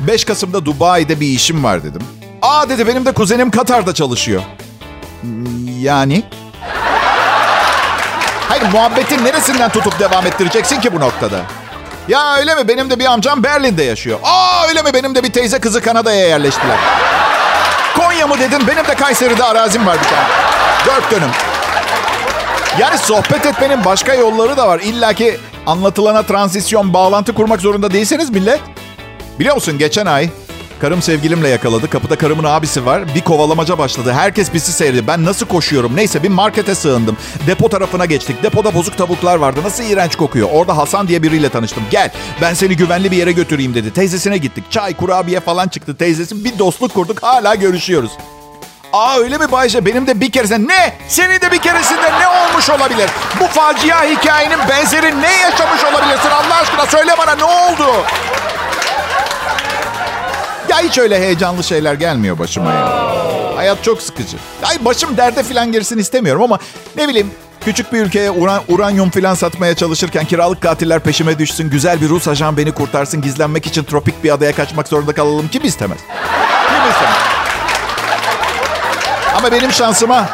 5 0.00 0.24
Kasım'da 0.24 0.64
Dubai'de 0.64 1.20
bir 1.20 1.26
işim 1.26 1.64
var 1.64 1.84
dedim. 1.84 2.02
Aa 2.42 2.68
dedi 2.68 2.86
benim 2.86 3.06
de 3.06 3.12
kuzenim 3.12 3.50
Katar'da 3.50 3.94
çalışıyor. 3.94 4.42
Yani? 5.80 6.22
Hayır 8.48 8.62
muhabbetin 8.72 9.24
neresinden 9.24 9.70
tutup 9.70 10.00
devam 10.00 10.26
ettireceksin 10.26 10.80
ki 10.80 10.92
bu 10.92 11.00
noktada? 11.00 11.40
Ya 12.08 12.36
öyle 12.36 12.54
mi? 12.54 12.68
Benim 12.68 12.90
de 12.90 12.98
bir 12.98 13.06
amcam 13.06 13.42
Berlin'de 13.42 13.82
yaşıyor. 13.82 14.18
Aa 14.22 14.66
öyle 14.68 14.82
mi? 14.82 14.94
Benim 14.94 15.14
de 15.14 15.22
bir 15.22 15.32
teyze 15.32 15.58
kızı 15.58 15.80
Kanada'ya 15.80 16.28
yerleştiler. 16.28 16.76
Konya 17.96 18.26
mı 18.26 18.38
dedin? 18.38 18.66
Benim 18.66 18.86
de 18.86 18.94
Kayseri'de 18.94 19.44
arazim 19.44 19.86
var 19.86 19.96
bir 19.98 20.08
tane. 20.08 20.28
Dört 20.86 21.10
dönüm. 21.10 21.30
Yani 22.78 22.98
sohbet 22.98 23.46
etmenin 23.46 23.84
başka 23.84 24.14
yolları 24.14 24.56
da 24.56 24.68
var. 24.68 24.80
İlla 24.80 25.12
ki 25.12 25.40
anlatılana 25.66 26.22
transisyon, 26.22 26.94
bağlantı 26.94 27.34
kurmak 27.34 27.60
zorunda 27.60 27.90
değilseniz 27.90 28.30
millet. 28.30 28.60
Biliyor 29.38 29.54
musun 29.54 29.78
geçen 29.78 30.06
ay 30.06 30.28
karım 30.80 31.02
sevgilimle 31.02 31.48
yakaladı. 31.48 31.90
Kapıda 31.90 32.16
karımın 32.16 32.44
abisi 32.44 32.86
var. 32.86 33.14
Bir 33.14 33.20
kovalamaca 33.20 33.78
başladı. 33.78 34.12
Herkes 34.12 34.54
bizi 34.54 34.72
seyredi. 34.72 35.06
Ben 35.06 35.24
nasıl 35.24 35.46
koşuyorum? 35.46 35.96
Neyse 35.96 36.22
bir 36.22 36.28
markete 36.28 36.74
sığındım. 36.74 37.16
Depo 37.46 37.68
tarafına 37.68 38.04
geçtik. 38.04 38.42
Depoda 38.42 38.74
bozuk 38.74 38.98
tavuklar 38.98 39.36
vardı. 39.36 39.60
Nasıl 39.64 39.84
iğrenç 39.84 40.16
kokuyor. 40.16 40.48
Orada 40.52 40.76
Hasan 40.76 41.08
diye 41.08 41.22
biriyle 41.22 41.48
tanıştım. 41.48 41.82
Gel 41.90 42.10
ben 42.40 42.54
seni 42.54 42.76
güvenli 42.76 43.10
bir 43.10 43.16
yere 43.16 43.32
götüreyim 43.32 43.74
dedi. 43.74 43.92
Teyzesine 43.92 44.38
gittik. 44.38 44.64
Çay, 44.70 44.96
kurabiye 44.96 45.40
falan 45.40 45.68
çıktı. 45.68 45.96
Teyzesi 45.96 46.44
bir 46.44 46.58
dostluk 46.58 46.94
kurduk. 46.94 47.22
Hala 47.22 47.54
görüşüyoruz. 47.54 48.12
Aa 48.92 49.18
öyle 49.18 49.38
mi 49.38 49.52
Bayce? 49.52 49.86
Benim 49.86 50.06
de 50.06 50.20
bir 50.20 50.32
keresinde 50.32 50.68
ne? 50.68 50.94
Senin 51.08 51.40
de 51.40 51.52
bir 51.52 51.58
keresinde 51.58 52.12
ne 52.20 52.28
olmuş 52.28 52.70
olabilir? 52.70 53.10
Bu 53.40 53.46
facia 53.46 54.04
hikayenin 54.04 54.58
benzeri 54.70 55.20
ne 55.20 55.32
yaşamış 55.36 55.84
olabilirsin? 55.84 56.30
Allah 56.30 56.54
aşkına 56.54 56.86
söyle 56.86 57.12
bana 57.18 57.34
ne 57.34 57.44
oldu? 57.44 57.92
Ya 60.68 60.78
hiç 60.80 60.98
öyle 60.98 61.18
heyecanlı 61.20 61.64
şeyler 61.64 61.94
gelmiyor 61.94 62.38
başıma 62.38 62.72
ya. 62.72 63.08
Hayat 63.56 63.84
çok 63.84 64.02
sıkıcı. 64.02 64.36
Ay 64.62 64.84
başım 64.84 65.16
derde 65.16 65.42
falan 65.42 65.72
girsin 65.72 65.98
istemiyorum 65.98 66.42
ama 66.42 66.58
ne 66.96 67.08
bileyim 67.08 67.30
küçük 67.64 67.92
bir 67.92 68.00
ülkeye 68.00 68.30
uran, 68.30 68.62
uranyum 68.68 69.10
falan 69.10 69.34
satmaya 69.34 69.74
çalışırken 69.76 70.24
kiralık 70.24 70.60
katiller 70.60 71.00
peşime 71.00 71.38
düşsün. 71.38 71.70
Güzel 71.70 72.00
bir 72.00 72.08
Rus 72.08 72.28
ajan 72.28 72.56
beni 72.56 72.72
kurtarsın. 72.72 73.22
Gizlenmek 73.22 73.66
için 73.66 73.84
tropik 73.84 74.24
bir 74.24 74.30
adaya 74.30 74.52
kaçmak 74.52 74.88
zorunda 74.88 75.12
kalalım. 75.12 75.48
Kim 75.48 75.64
istemez? 75.64 75.98
Kim 76.68 76.90
istemez? 76.90 77.16
Ama 79.36 79.52
benim 79.52 79.72
şansıma 79.72 80.28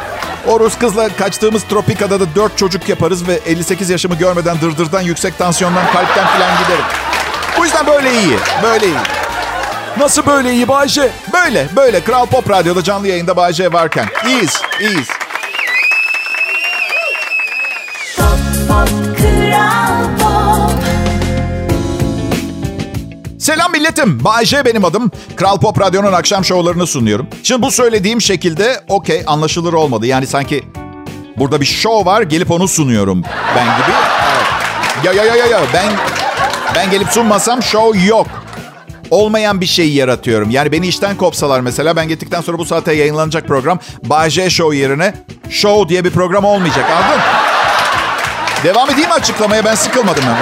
o 0.47 0.61
Rus 0.61 0.79
kızla 0.79 1.09
kaçtığımız 1.09 1.63
tropik 1.63 2.03
adada 2.03 2.25
dört 2.35 2.59
çocuk 2.59 2.89
yaparız 2.89 3.29
ve 3.29 3.41
58 3.47 3.91
yaşımı 3.91 4.15
görmeden 4.15 4.61
dırdırdan, 4.61 5.01
yüksek 5.01 5.39
tansiyondan, 5.39 5.87
kalpten 5.93 6.27
falan 6.27 6.51
giderim. 6.65 6.85
Bu 7.59 7.65
yüzden 7.65 7.87
böyle 7.87 8.13
iyi, 8.13 8.39
böyle 8.63 8.87
iyi. 8.87 9.24
Nasıl 9.99 10.27
böyle 10.27 10.53
iyi 10.53 10.69
Bayce? 10.69 11.11
Böyle, 11.33 11.69
böyle. 11.77 12.01
Kral 12.05 12.27
Pop 12.27 12.51
Radyo'da 12.51 12.83
canlı 12.83 13.09
yayında 13.09 13.37
Bay 13.37 13.53
J 13.53 13.73
varken. 13.73 14.07
İyiyiz, 14.27 14.63
iyiyiz. 14.81 15.09
Pop 18.17 18.39
Pop 18.69 18.89
Kral 19.19 20.05
Pop 20.19 20.73
Selam 23.39 23.73
milletim. 23.73 24.25
Bay 24.25 24.45
J 24.45 24.65
benim 24.65 24.85
adım. 24.85 25.11
Kral 25.37 25.59
Pop 25.61 25.81
Radyo'nun 25.81 26.13
akşam 26.13 26.45
şovlarını 26.45 26.87
sunuyorum. 26.87 27.27
Şimdi 27.43 27.63
bu 27.63 27.71
söylediğim 27.71 28.21
şekilde 28.21 28.81
okey 28.89 29.23
anlaşılır 29.27 29.73
olmadı. 29.73 30.07
Yani 30.07 30.27
sanki 30.27 30.65
burada 31.37 31.61
bir 31.61 31.67
şov 31.67 32.07
var 32.07 32.23
gelip 32.23 32.51
onu 32.51 32.69
sunuyorum 32.69 33.23
ben 33.57 33.65
gibi. 33.65 33.97
Evet. 35.05 35.05
Ya 35.05 35.13
ya 35.13 35.25
ya 35.25 35.37
ya 35.37 35.47
ya 35.47 35.61
ben 35.75 35.93
ben 36.75 36.91
gelip 36.91 37.09
sunmasam 37.09 37.63
şov 37.63 37.95
yok. 37.97 38.27
Olmayan 39.15 39.61
bir 39.61 39.67
şeyi 39.67 39.95
yaratıyorum. 39.95 40.51
Yani 40.51 40.73
beni 40.73 40.87
işten 40.87 41.17
kopsalar 41.17 41.61
mesela 41.61 41.97
ben 41.97 42.09
gittikten 42.09 42.41
sonra 42.41 42.59
bu 42.59 42.65
saate 42.65 42.93
yayınlanacak 42.93 43.49
program 43.49 43.79
Bay 44.05 44.31
J 44.31 44.51
Show 44.51 44.77
yerine 44.77 45.15
Show 45.51 45.89
diye 45.89 46.05
bir 46.05 46.11
program 46.11 46.45
olmayacak 46.45 46.85
anladın? 46.91 47.21
Devam 48.65 48.91
edeyim 48.91 49.09
mi 49.09 49.15
açıklamaya 49.15 49.65
ben 49.65 49.75
sıkılmadım 49.75 50.25
ben. 50.27 50.37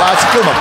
Daha 0.00 0.16
sıkılmadım. 0.16 0.60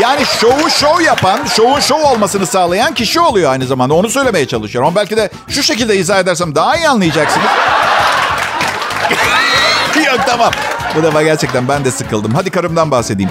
Yani 0.00 0.26
şovu 0.40 0.70
şov 0.70 1.00
yapan, 1.00 1.44
şovun 1.56 1.80
şov 1.80 2.02
olmasını 2.02 2.46
sağlayan 2.46 2.94
kişi 2.94 3.20
oluyor 3.20 3.52
aynı 3.52 3.66
zamanda. 3.66 3.94
Onu 3.94 4.10
söylemeye 4.10 4.46
çalışıyorum. 4.46 4.88
Ama 4.88 4.96
belki 4.96 5.16
de 5.16 5.30
şu 5.48 5.62
şekilde 5.62 5.96
izah 5.96 6.18
edersem 6.18 6.54
daha 6.54 6.76
iyi 6.76 6.88
anlayacaksınız. 6.88 7.46
Yok 10.06 10.20
tamam. 10.26 10.50
Bu 10.96 11.02
defa 11.02 11.22
gerçekten 11.22 11.68
ben 11.68 11.84
de 11.84 11.90
sıkıldım. 11.90 12.34
Hadi 12.34 12.50
karımdan 12.50 12.90
bahsedeyim. 12.90 13.30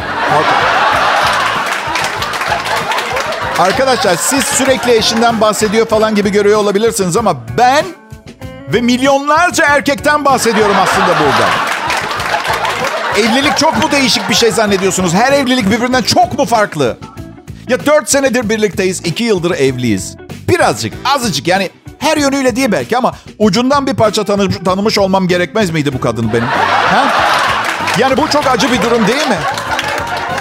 Arkadaşlar 3.60 4.16
siz 4.16 4.44
sürekli 4.44 4.92
eşinden 4.96 5.42
bahsediyor 5.42 5.86
falan 5.88 6.16
gibi 6.16 6.32
görüyor 6.32 6.60
olabilirsiniz 6.60 7.18
ama 7.18 7.36
ben 7.58 7.86
ve 8.74 8.82
milyonlarca 8.82 9.66
erkekten 9.66 10.26
bahsediyorum 10.26 10.76
aslında 10.84 11.08
burada. 11.08 11.50
Evlilik 13.20 13.58
çok 13.58 13.84
mu 13.84 13.92
değişik 13.92 14.30
bir 14.30 14.36
şey 14.36 14.52
zannediyorsunuz? 14.52 15.14
Her 15.14 15.32
evlilik 15.34 15.72
birbirinden 15.72 16.02
çok 16.02 16.38
mu 16.38 16.46
farklı? 16.46 16.98
Ya 17.68 17.86
dört 17.86 18.10
senedir 18.10 18.50
birlikteyiz, 18.50 19.02
iki 19.06 19.24
yıldır 19.24 19.52
evliyiz. 19.52 20.16
Birazcık, 20.50 20.94
azıcık 21.16 21.48
yani 21.48 21.70
her 22.00 22.18
yönüyle 22.18 22.56
değil 22.56 22.72
belki 22.72 22.98
ama 22.98 23.14
ucundan 23.40 23.88
bir 23.88 23.94
parça 23.94 24.24
tanı- 24.24 24.64
tanımış 24.64 24.98
olmam 24.98 25.28
gerekmez 25.28 25.70
miydi 25.70 25.94
bu 25.94 26.02
kadını 26.02 26.34
benim? 26.34 26.48
Ha? 26.92 27.06
Yani 27.98 28.18
bu 28.18 28.30
çok 28.30 28.48
acı 28.48 28.72
bir 28.72 28.82
durum 28.82 29.08
değil 29.08 29.28
mi? 29.28 29.38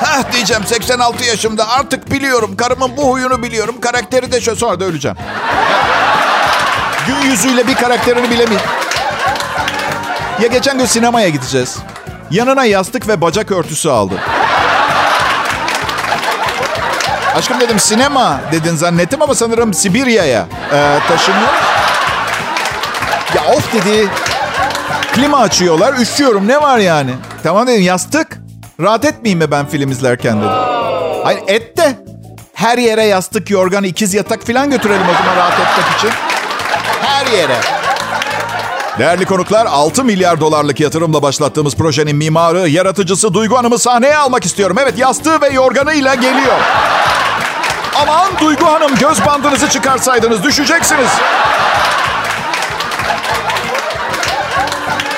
Hah 0.03 0.33
diyeceğim 0.33 0.65
86 0.67 1.25
yaşımda 1.25 1.69
artık 1.69 2.11
biliyorum. 2.11 2.57
Karımın 2.57 2.97
bu 2.97 3.13
huyunu 3.13 3.43
biliyorum. 3.43 3.81
Karakteri 3.81 4.33
de 4.33 4.41
şöyle 4.41 4.59
sonra 4.59 4.81
da 4.81 4.85
öleceğim. 4.85 5.17
Gün 7.07 7.31
yüzüyle 7.31 7.67
bir 7.67 7.75
karakterini 7.75 8.31
bilemeyim. 8.31 8.63
Ya 10.43 10.47
geçen 10.47 10.79
gün 10.79 10.87
sinemaya 10.87 11.29
gideceğiz. 11.29 11.77
Yanına 12.31 12.65
yastık 12.65 13.09
ve 13.09 13.21
bacak 13.21 13.51
örtüsü 13.53 13.89
aldı. 13.89 14.15
Aşkım 17.37 17.61
dedim 17.61 17.81
sinema 17.81 18.41
dedin 18.53 18.77
zannettim 18.77 19.23
ama 19.23 19.35
sanırım 19.35 19.75
Sibirya'ya 19.75 20.47
e, 20.73 20.99
taşınıyor. 21.09 21.49
Ya 23.35 23.55
of 23.55 23.73
dedi. 23.75 24.09
Klima 25.13 25.39
açıyorlar. 25.39 25.95
Üşüyorum 25.95 26.49
ne 26.49 26.63
var 26.63 26.79
yani? 26.79 27.11
Tamam 27.43 27.67
dedim 27.67 27.83
yastık. 27.83 28.46
Rahat 28.81 29.05
etmeyeyim 29.05 29.39
mi 29.39 29.51
ben 29.51 29.67
film 29.67 29.91
izlerken 29.91 30.39
dedim. 30.39 30.51
Hayır 31.25 31.41
et 31.47 31.77
de 31.77 31.97
her 32.55 32.79
yere 32.79 33.05
yastık, 33.05 33.51
yorgan, 33.51 33.85
ikiz 33.85 34.15
yatak 34.15 34.47
falan 34.47 34.71
götürelim 34.71 35.07
o 35.11 35.15
zaman 35.23 35.37
rahat 35.37 35.53
etmek 35.53 35.99
için. 35.99 36.11
Her 37.03 37.27
yere. 37.39 37.57
Değerli 38.99 39.25
konuklar 39.25 39.67
6 39.67 40.05
milyar 40.05 40.41
dolarlık 40.41 40.81
yatırımla 40.81 41.23
başlattığımız 41.23 41.77
projenin 41.77 42.17
mimarı, 42.17 42.69
yaratıcısı 42.69 43.35
Duygu 43.35 43.59
Hanım'ı 43.59 43.79
sahneye 43.79 44.17
almak 44.17 44.45
istiyorum. 44.45 44.77
Evet 44.81 44.99
yastığı 44.99 45.41
ve 45.41 45.49
yorganıyla 45.49 46.15
geliyor. 46.15 46.61
Aman 48.03 48.27
Duygu 48.41 48.67
Hanım 48.67 48.95
göz 48.95 49.27
bandınızı 49.27 49.69
çıkarsaydınız 49.69 50.45
düşeceksiniz. 50.45 51.11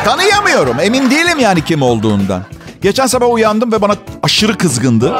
Tanıyamıyorum. 0.04 0.80
Emin 0.80 1.10
değilim 1.10 1.38
yani 1.38 1.64
kim 1.64 1.82
olduğundan. 1.82 2.42
Geçen 2.82 3.06
sabah 3.06 3.30
uyandım 3.32 3.72
ve 3.72 3.80
bana 3.82 3.94
aşırı 4.22 4.58
kızgındı. 4.58 5.14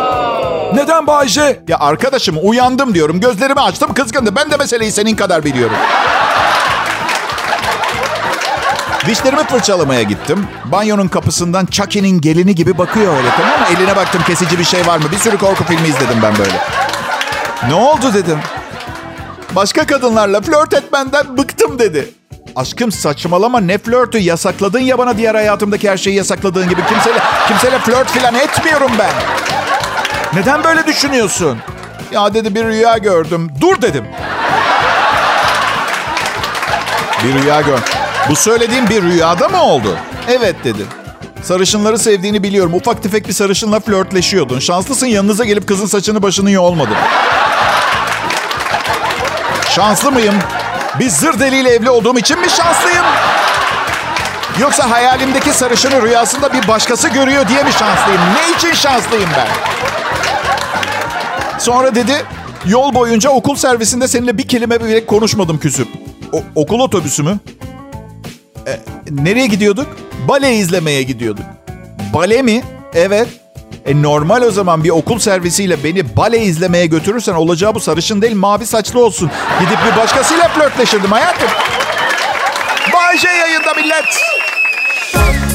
Neden 0.75 1.07
Bayce? 1.07 1.61
Ya 1.68 1.79
arkadaşım 1.79 2.37
uyandım 2.42 2.94
diyorum. 2.94 3.21
Gözlerimi 3.21 3.61
açtım 3.61 3.94
kızgındı. 3.94 4.37
Ben 4.37 4.51
de 4.51 4.57
meseleyi 4.57 4.92
senin 4.92 5.16
kadar 5.16 5.44
biliyorum. 5.44 5.77
Dişlerimi 9.07 9.44
fırçalamaya 9.44 10.03
gittim. 10.03 10.47
Banyonun 10.64 11.09
kapısından 11.09 11.66
Chucky'nin 11.66 12.21
gelini 12.21 12.55
gibi 12.55 12.79
bakıyor 12.79 13.16
öyle 13.16 13.29
tamam 13.37 13.61
mı? 13.61 13.66
Eline 13.77 13.97
baktım 13.97 14.23
kesici 14.27 14.59
bir 14.59 14.64
şey 14.64 14.87
var 14.87 14.99
mı? 14.99 15.05
Bir 15.12 15.18
sürü 15.18 15.38
korku 15.38 15.64
filmi 15.64 15.88
izledim 15.88 16.18
ben 16.23 16.38
böyle. 16.38 16.61
Ne 17.68 17.75
oldu 17.75 18.14
dedim. 18.14 18.38
Başka 19.57 19.87
kadınlarla 19.87 20.40
flört 20.40 20.75
etmenden 20.75 21.38
bıktım 21.38 21.79
dedi. 21.79 22.11
Aşkım 22.59 22.92
saçmalama 22.92 23.61
ne 23.61 23.79
flörtü 23.79 24.18
yasakladın 24.18 24.79
ya 24.79 24.99
bana 24.99 25.18
diğer 25.18 25.35
hayatımdaki 25.35 25.90
her 25.90 25.97
şeyi 25.97 26.16
yasakladığın 26.16 26.68
gibi. 26.68 26.81
Kimseyle, 26.88 27.18
kimseyle 27.49 27.79
flört 27.79 28.09
falan 28.09 28.35
etmiyorum 28.35 28.90
ben. 28.99 29.11
Neden 30.35 30.64
böyle 30.64 30.87
düşünüyorsun? 30.87 31.59
Ya 32.12 32.35
dedi 32.35 32.55
bir 32.55 32.64
rüya 32.64 32.99
gördüm. 32.99 33.51
Dur 33.61 33.83
dedim. 33.83 34.05
Bir 37.25 37.42
rüya 37.42 37.61
gör. 37.61 37.79
Bu 38.29 38.37
söylediğim 38.37 38.88
bir 38.88 39.03
rüyada 39.03 39.49
mı 39.49 39.62
oldu? 39.62 39.97
Evet 40.29 40.57
dedi. 40.64 40.83
Sarışınları 41.42 41.99
sevdiğini 41.99 42.42
biliyorum. 42.42 42.75
Ufak 42.75 43.03
tefek 43.03 43.29
bir 43.29 43.33
sarışınla 43.33 43.81
flörtleşiyordun. 43.81 44.59
Şanslısın 44.59 45.07
yanınıza 45.07 45.44
gelip 45.44 45.68
kızın 45.68 45.87
saçını 45.87 46.23
başını 46.23 46.51
yolmadım. 46.51 46.97
Şanslı 49.71 50.12
mıyım? 50.12 50.35
Bir 51.01 51.09
zır 51.11 51.41
deliyle 51.41 51.69
evli 51.71 51.91
olduğum 51.91 52.19
için 52.19 52.41
mi 52.41 52.51
şanslıyım? 52.51 53.05
Yoksa 54.61 54.91
hayalimdeki 54.91 55.53
sarışını 55.53 56.03
rüyasında 56.03 56.53
bir 56.53 56.69
başkası 56.69 57.09
görüyor 57.09 57.49
diye 57.49 57.63
mi 57.63 57.73
şanslıyım? 57.73 58.21
Ne 58.21 58.57
için 58.57 58.73
şanslıyım 58.75 59.31
ben? 59.37 59.49
Sonra 61.59 61.95
dedi 61.95 62.13
yol 62.67 62.95
boyunca 62.95 63.31
okul 63.31 63.57
servisinde 63.57 64.09
seninle 64.09 64.39
bir 64.39 64.49
kelime 64.49 64.85
bile 64.85 65.07
konuşmadım 65.07 65.59
küsüp. 65.59 65.89
O- 66.33 66.43
okul 66.55 66.81
otobüsü 66.81 67.23
mü? 67.23 67.39
E, 68.67 68.81
nereye 69.11 69.47
gidiyorduk? 69.47 69.87
Bale 70.29 70.55
izlemeye 70.55 71.03
gidiyorduk. 71.03 71.45
Bale 72.15 72.43
mi? 72.43 72.63
Evet. 72.95 73.29
E 73.87 74.03
normal 74.03 74.43
o 74.43 74.51
zaman 74.51 74.85
bir 74.85 74.91
okul 74.91 75.19
servisiyle 75.19 75.85
beni 75.85 76.17
bale 76.17 76.38
izlemeye 76.38 76.87
götürürsen 76.87 77.35
olacağı 77.35 77.75
bu 77.75 77.81
sarışın 77.81 78.23
değil 78.23 78.37
mavi 78.37 78.67
saçlı 78.67 79.05
olsun. 79.05 79.31
Gidip 79.61 79.79
bir 79.87 80.01
başkasıyla 80.03 80.49
flörtleşirdim 80.49 81.12
hayatım. 81.12 81.49
Bayce 82.93 83.29
yayında 83.29 83.75
millet. 83.75 84.05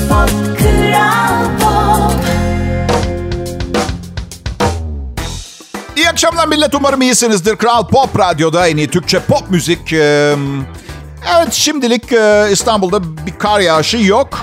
Pop, 0.09 0.29
Kral 0.59 1.45
Pop. 1.59 2.13
İyi 5.97 6.09
akşamlar 6.09 6.47
millet 6.47 6.75
umarım 6.75 7.01
iyisinizdir. 7.01 7.55
Kral 7.55 7.88
Pop 7.88 8.19
Radyo'da 8.19 8.67
en 8.67 8.77
iyi 8.77 8.88
Türkçe 8.88 9.19
pop 9.19 9.49
müzik. 9.49 9.93
Evet 11.38 11.51
şimdilik 11.53 12.03
İstanbul'da 12.51 13.25
bir 13.25 13.39
kar 13.39 13.59
yağışı 13.59 13.97
yok. 13.97 14.39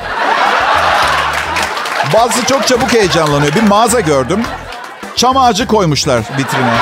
Bazısı 2.14 2.46
çok 2.46 2.66
çabuk 2.66 2.92
heyecanlanıyor. 2.92 3.54
Bir 3.54 3.62
mağaza 3.62 4.00
gördüm. 4.00 4.42
Çam 5.16 5.36
ağacı 5.36 5.66
koymuşlar 5.66 6.18
vitrine. 6.18 6.74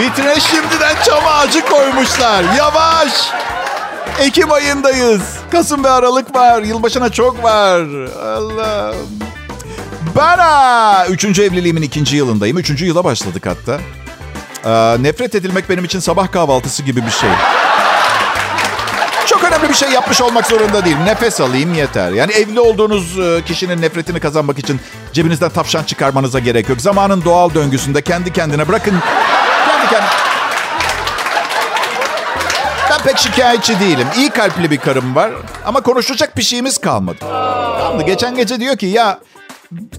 Vitrine 0.00 0.40
şimdiden 0.40 0.94
çam 1.04 1.26
ağacı 1.26 1.64
koymuşlar. 1.64 2.44
Yavaş. 2.56 3.30
Ekim 4.20 4.52
ayındayız. 4.52 5.22
Kasım 5.52 5.84
ve 5.84 5.90
Aralık 5.90 6.34
var. 6.34 6.62
Yılbaşına 6.62 7.08
çok 7.08 7.44
var. 7.44 7.80
Allah'ım. 8.36 9.08
Bana! 10.16 11.06
Üçüncü 11.06 11.42
evliliğimin 11.42 11.82
ikinci 11.82 12.16
yılındayım. 12.16 12.58
Üçüncü 12.58 12.86
yıla 12.86 13.04
başladık 13.04 13.46
hatta. 13.46 13.80
Ee, 14.64 15.02
nefret 15.02 15.34
edilmek 15.34 15.70
benim 15.70 15.84
için 15.84 16.00
sabah 16.00 16.32
kahvaltısı 16.32 16.82
gibi 16.82 17.06
bir 17.06 17.10
şey. 17.10 17.30
Bir 19.68 19.74
şey 19.74 19.90
yapmış 19.90 20.20
olmak 20.20 20.46
zorunda 20.46 20.84
değil. 20.84 20.96
Nefes 20.96 21.40
alayım 21.40 21.74
yeter. 21.74 22.10
Yani 22.12 22.32
evli 22.32 22.60
olduğunuz 22.60 23.18
e, 23.18 23.42
kişinin 23.46 23.82
nefretini 23.82 24.20
kazanmak 24.20 24.58
için 24.58 24.80
cebinizden 25.12 25.50
tavşan 25.50 25.84
çıkarmanıza 25.84 26.38
gerek 26.38 26.68
yok. 26.68 26.80
Zamanın 26.80 27.24
doğal 27.24 27.54
döngüsünde 27.54 28.02
kendi 28.02 28.32
kendine 28.32 28.68
bırakın. 28.68 28.94
Kendi 29.68 29.90
kendine. 29.90 30.10
Ben 32.90 32.98
pek 32.98 33.18
şikayetçi 33.18 33.80
değilim. 33.80 34.06
İyi 34.16 34.30
kalpli 34.30 34.70
bir 34.70 34.78
karım 34.78 35.14
var. 35.14 35.30
Ama 35.66 35.80
konuşacak 35.80 36.36
bir 36.36 36.42
şeyimiz 36.42 36.78
kalmadı. 36.78 37.24
Mı? 37.96 38.02
Geçen 38.02 38.36
gece 38.36 38.60
diyor 38.60 38.76
ki 38.76 38.86
ya 38.86 39.18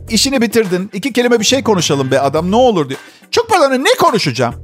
işini 0.10 0.41
bitirdin. 0.41 0.89
İki 0.93 1.13
kelime 1.13 1.39
bir 1.39 1.45
şey 1.45 1.63
konuşalım 1.63 2.12
be 2.12 2.19
adam 2.19 2.51
ne 2.51 2.55
olur 2.55 2.89
diyor. 2.89 2.99
Çok 3.32 3.49
pardon 3.49 3.71
ne 3.84 3.93
konuşacağım? 3.99 4.55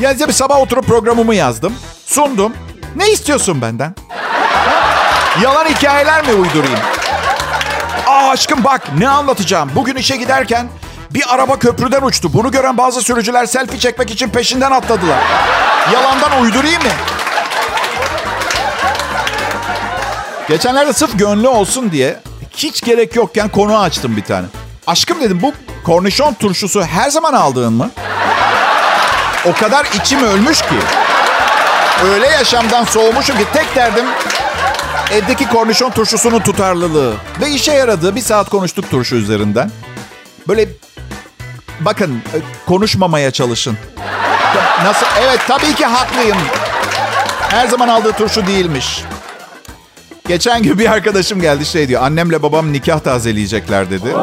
Yani 0.00 0.18
bir 0.28 0.32
sabah 0.32 0.58
oturup 0.60 0.86
programımı 0.86 1.34
yazdım. 1.34 1.74
Sundum. 2.06 2.52
Ne 2.96 3.12
istiyorsun 3.12 3.62
benden? 3.62 3.94
Yalan 5.42 5.64
hikayeler 5.64 6.26
mi 6.26 6.32
uydurayım? 6.32 6.78
Aa 8.06 8.30
aşkım 8.30 8.64
bak 8.64 8.82
ne 8.98 9.08
anlatacağım. 9.08 9.70
Bugün 9.74 9.96
işe 9.96 10.16
giderken 10.16 10.68
bir 11.10 11.34
araba 11.34 11.58
köprüden 11.58 12.02
uçtu. 12.02 12.32
Bunu 12.32 12.50
gören 12.50 12.78
bazı 12.78 13.02
sürücüler 13.02 13.46
selfie 13.46 13.78
çekmek 13.78 14.10
için 14.10 14.28
peşinden 14.28 14.70
atladılar. 14.70 15.18
Yalandan 15.92 16.42
uydurayım 16.42 16.82
mı? 16.82 16.88
Geçenlerde 20.48 20.92
sırf 20.92 21.18
gönlü 21.18 21.48
olsun 21.48 21.90
diye 21.92 22.20
hiç 22.56 22.80
gerek 22.80 23.16
yokken 23.16 23.48
konu 23.48 23.78
açtım 23.78 24.16
bir 24.16 24.24
tane. 24.24 24.46
Aşkım 24.86 25.20
dedim 25.20 25.42
bu 25.42 25.52
kornişon 25.84 26.34
turşusu 26.34 26.82
her 26.84 27.10
zaman 27.10 27.32
aldığın 27.32 27.72
mı? 27.72 27.90
O 29.44 29.52
kadar 29.52 29.86
içim 29.94 30.24
ölmüş 30.24 30.62
ki. 30.62 30.78
Öyle 32.04 32.26
yaşamdan 32.26 32.84
soğumuşum 32.84 33.38
ki 33.38 33.44
tek 33.52 33.76
derdim 33.76 34.04
evdeki 35.14 35.48
kornişon 35.48 35.90
turşusunun 35.90 36.40
tutarlılığı. 36.40 37.14
Ve 37.40 37.50
işe 37.50 37.72
yaradı. 37.72 38.16
Bir 38.16 38.20
saat 38.20 38.50
konuştuk 38.50 38.90
turşu 38.90 39.16
üzerinden. 39.16 39.70
Böyle 40.48 40.68
bakın 41.80 42.22
e, 42.34 42.38
konuşmamaya 42.66 43.30
çalışın. 43.30 43.78
Nasıl? 44.84 45.06
Evet 45.22 45.40
tabii 45.48 45.74
ki 45.74 45.84
haklıyım. 45.84 46.36
Her 47.40 47.66
zaman 47.66 47.88
aldığı 47.88 48.12
turşu 48.12 48.46
değilmiş. 48.46 49.04
Geçen 50.28 50.62
gün 50.62 50.78
bir 50.78 50.92
arkadaşım 50.92 51.40
geldi 51.40 51.66
şey 51.66 51.88
diyor. 51.88 52.02
Annemle 52.02 52.42
babam 52.42 52.72
nikah 52.72 53.00
tazeleyecekler 53.00 53.90
dedi. 53.90 54.14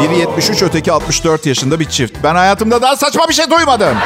Biri 0.00 0.18
73, 0.18 0.62
öteki 0.62 0.92
64 0.92 1.46
yaşında 1.46 1.80
bir 1.80 1.84
çift. 1.84 2.16
Ben 2.22 2.34
hayatımda 2.34 2.82
daha 2.82 2.96
saçma 2.96 3.28
bir 3.28 3.34
şey 3.34 3.50
duymadım. 3.50 3.96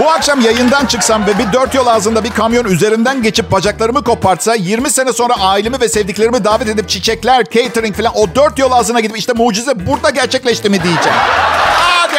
Bu 0.00 0.10
akşam 0.10 0.40
yayından 0.40 0.86
çıksam 0.86 1.26
ve 1.26 1.38
bir 1.38 1.52
dört 1.52 1.74
yol 1.74 1.86
ağzında 1.86 2.24
bir 2.24 2.30
kamyon 2.30 2.64
üzerinden 2.64 3.22
geçip 3.22 3.52
bacaklarımı 3.52 4.04
kopartsa 4.04 4.54
20 4.54 4.90
sene 4.90 5.12
sonra 5.12 5.34
ailemi 5.34 5.80
ve 5.80 5.88
sevdiklerimi 5.88 6.44
davet 6.44 6.68
edip 6.68 6.88
çiçekler, 6.88 7.44
catering 7.44 7.96
falan 7.96 8.12
o 8.16 8.34
dört 8.34 8.58
yol 8.58 8.72
ağzına 8.72 9.00
gidip 9.00 9.18
işte 9.18 9.32
mucize 9.32 9.86
burada 9.86 10.10
gerçekleşti 10.10 10.70
mi 10.70 10.82
diyeceğim. 10.82 11.18
Hadi. 11.18 12.16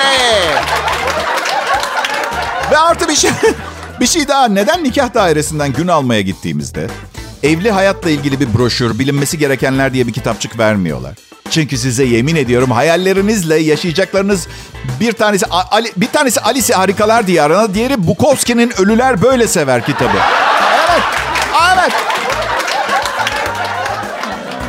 Ve 2.72 2.78
artı 2.78 3.08
bir 3.08 3.16
şey 3.16 3.32
bir 4.00 4.08
şey 4.08 4.28
daha. 4.28 4.48
Neden 4.48 4.84
nikah 4.84 5.13
dairesinden 5.13 5.74
gün 5.74 5.88
almaya 5.88 6.22
gittiğimizde 6.22 6.88
evli 7.44 7.72
hayatla 7.72 8.10
ilgili 8.10 8.40
bir 8.40 8.58
broşür, 8.58 9.00
bilinmesi 9.00 9.38
gerekenler 9.38 9.94
diye 9.94 10.08
bir 10.08 10.13
kitapçık 10.13 10.60
vermiyorlar? 10.60 11.27
Çünkü 11.51 11.77
size 11.77 12.03
yemin 12.03 12.36
ediyorum 12.36 12.71
hayallerinizle 12.71 13.55
yaşayacaklarınız 13.55 14.47
bir 14.99 15.12
tanesi 15.12 15.45
Ali, 15.45 15.91
bir 15.97 16.07
tanesi 16.07 16.41
Alice 16.41 16.73
Harikalar 16.73 17.27
Diyarı'na, 17.27 17.73
diğeri 17.73 18.07
Bukowski'nin 18.07 18.73
Ölüler 18.77 19.21
Böyle 19.21 19.47
Sever 19.47 19.86
kitabı. 19.86 20.17
Evet. 20.89 21.03
Evet. 21.77 21.93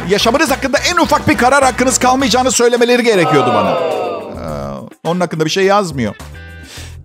Yaşamınız 0.08 0.50
hakkında 0.50 0.78
en 0.78 0.96
ufak 0.96 1.28
bir 1.28 1.36
karar 1.36 1.64
hakkınız 1.64 1.98
kalmayacağını 1.98 2.52
söylemeleri 2.52 3.04
gerekiyordu 3.04 3.50
bana. 3.54 3.70
Ee, 3.70 5.08
onun 5.08 5.20
hakkında 5.20 5.44
bir 5.44 5.50
şey 5.50 5.64
yazmıyor. 5.64 6.14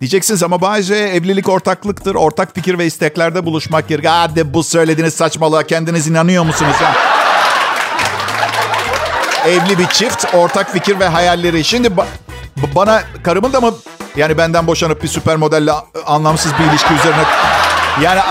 Diyeceksiniz 0.01 0.43
ama 0.43 0.61
bazı 0.61 0.95
evlilik 0.95 1.49
ortaklıktır. 1.49 2.15
Ortak 2.15 2.55
fikir 2.55 2.77
ve 2.77 2.85
isteklerde 2.85 3.45
buluşmak 3.45 3.87
gerekir. 3.87 4.09
Hadi 4.09 4.53
bu 4.53 4.63
söylediğiniz 4.63 5.13
saçmalığa 5.13 5.63
kendiniz 5.63 6.07
inanıyor 6.07 6.43
musunuz? 6.43 6.75
Ha? 6.79 7.12
Evli 9.47 9.79
bir 9.79 9.87
çift, 9.87 10.35
ortak 10.35 10.73
fikir 10.73 10.99
ve 10.99 11.07
hayalleri. 11.07 11.63
Şimdi 11.63 11.87
ba- 11.87 12.05
bana 12.75 13.03
karımın 13.23 13.53
da 13.53 13.61
mı 13.61 13.73
yani 14.15 14.37
benden 14.37 14.67
boşanıp 14.67 15.03
bir 15.03 15.07
süper 15.07 15.35
modelle 15.35 15.71
anlamsız 16.05 16.51
bir 16.59 16.71
ilişki 16.71 16.93
üzerine... 16.93 17.23
Yani... 18.03 18.21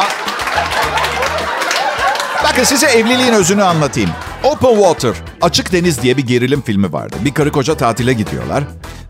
Bakın 2.45 2.65
size 2.65 2.87
evliliğin 2.87 3.33
özünü 3.33 3.63
anlatayım. 3.65 4.11
Open 4.45 4.75
Water, 4.75 5.15
Açık 5.41 5.73
Deniz 5.73 6.03
diye 6.03 6.17
bir 6.17 6.27
gerilim 6.27 6.63
filmi 6.63 6.93
vardı. 6.93 7.17
Bir 7.21 7.35
karı 7.35 7.53
koca 7.53 7.75
tatile 7.75 8.13
gidiyorlar 8.13 8.65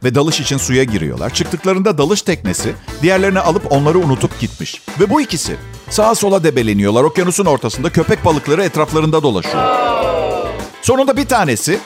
ve 0.05 0.15
dalış 0.15 0.41
için 0.41 0.57
suya 0.59 0.85
giriyorlar. 0.85 1.31
Çıktıklarında 1.31 1.99
dalış 1.99 2.23
teknesi 2.23 2.73
diğerlerini 3.03 3.41
alıp 3.41 3.73
onları 3.73 3.99
unutup 3.99 4.41
gitmiş. 4.41 4.83
Ve 5.01 5.11
bu 5.11 5.21
ikisi 5.21 5.57
sağa 5.91 6.15
sola 6.15 6.45
debeleniyorlar. 6.45 7.05
Okyanusun 7.05 7.47
ortasında 7.47 7.91
köpek 7.91 8.25
balıkları 8.25 8.65
etraflarında 8.65 9.23
dolaşıyor. 9.23 9.65
Sonunda 10.83 11.17
bir 11.17 11.27
tanesi 11.27 11.81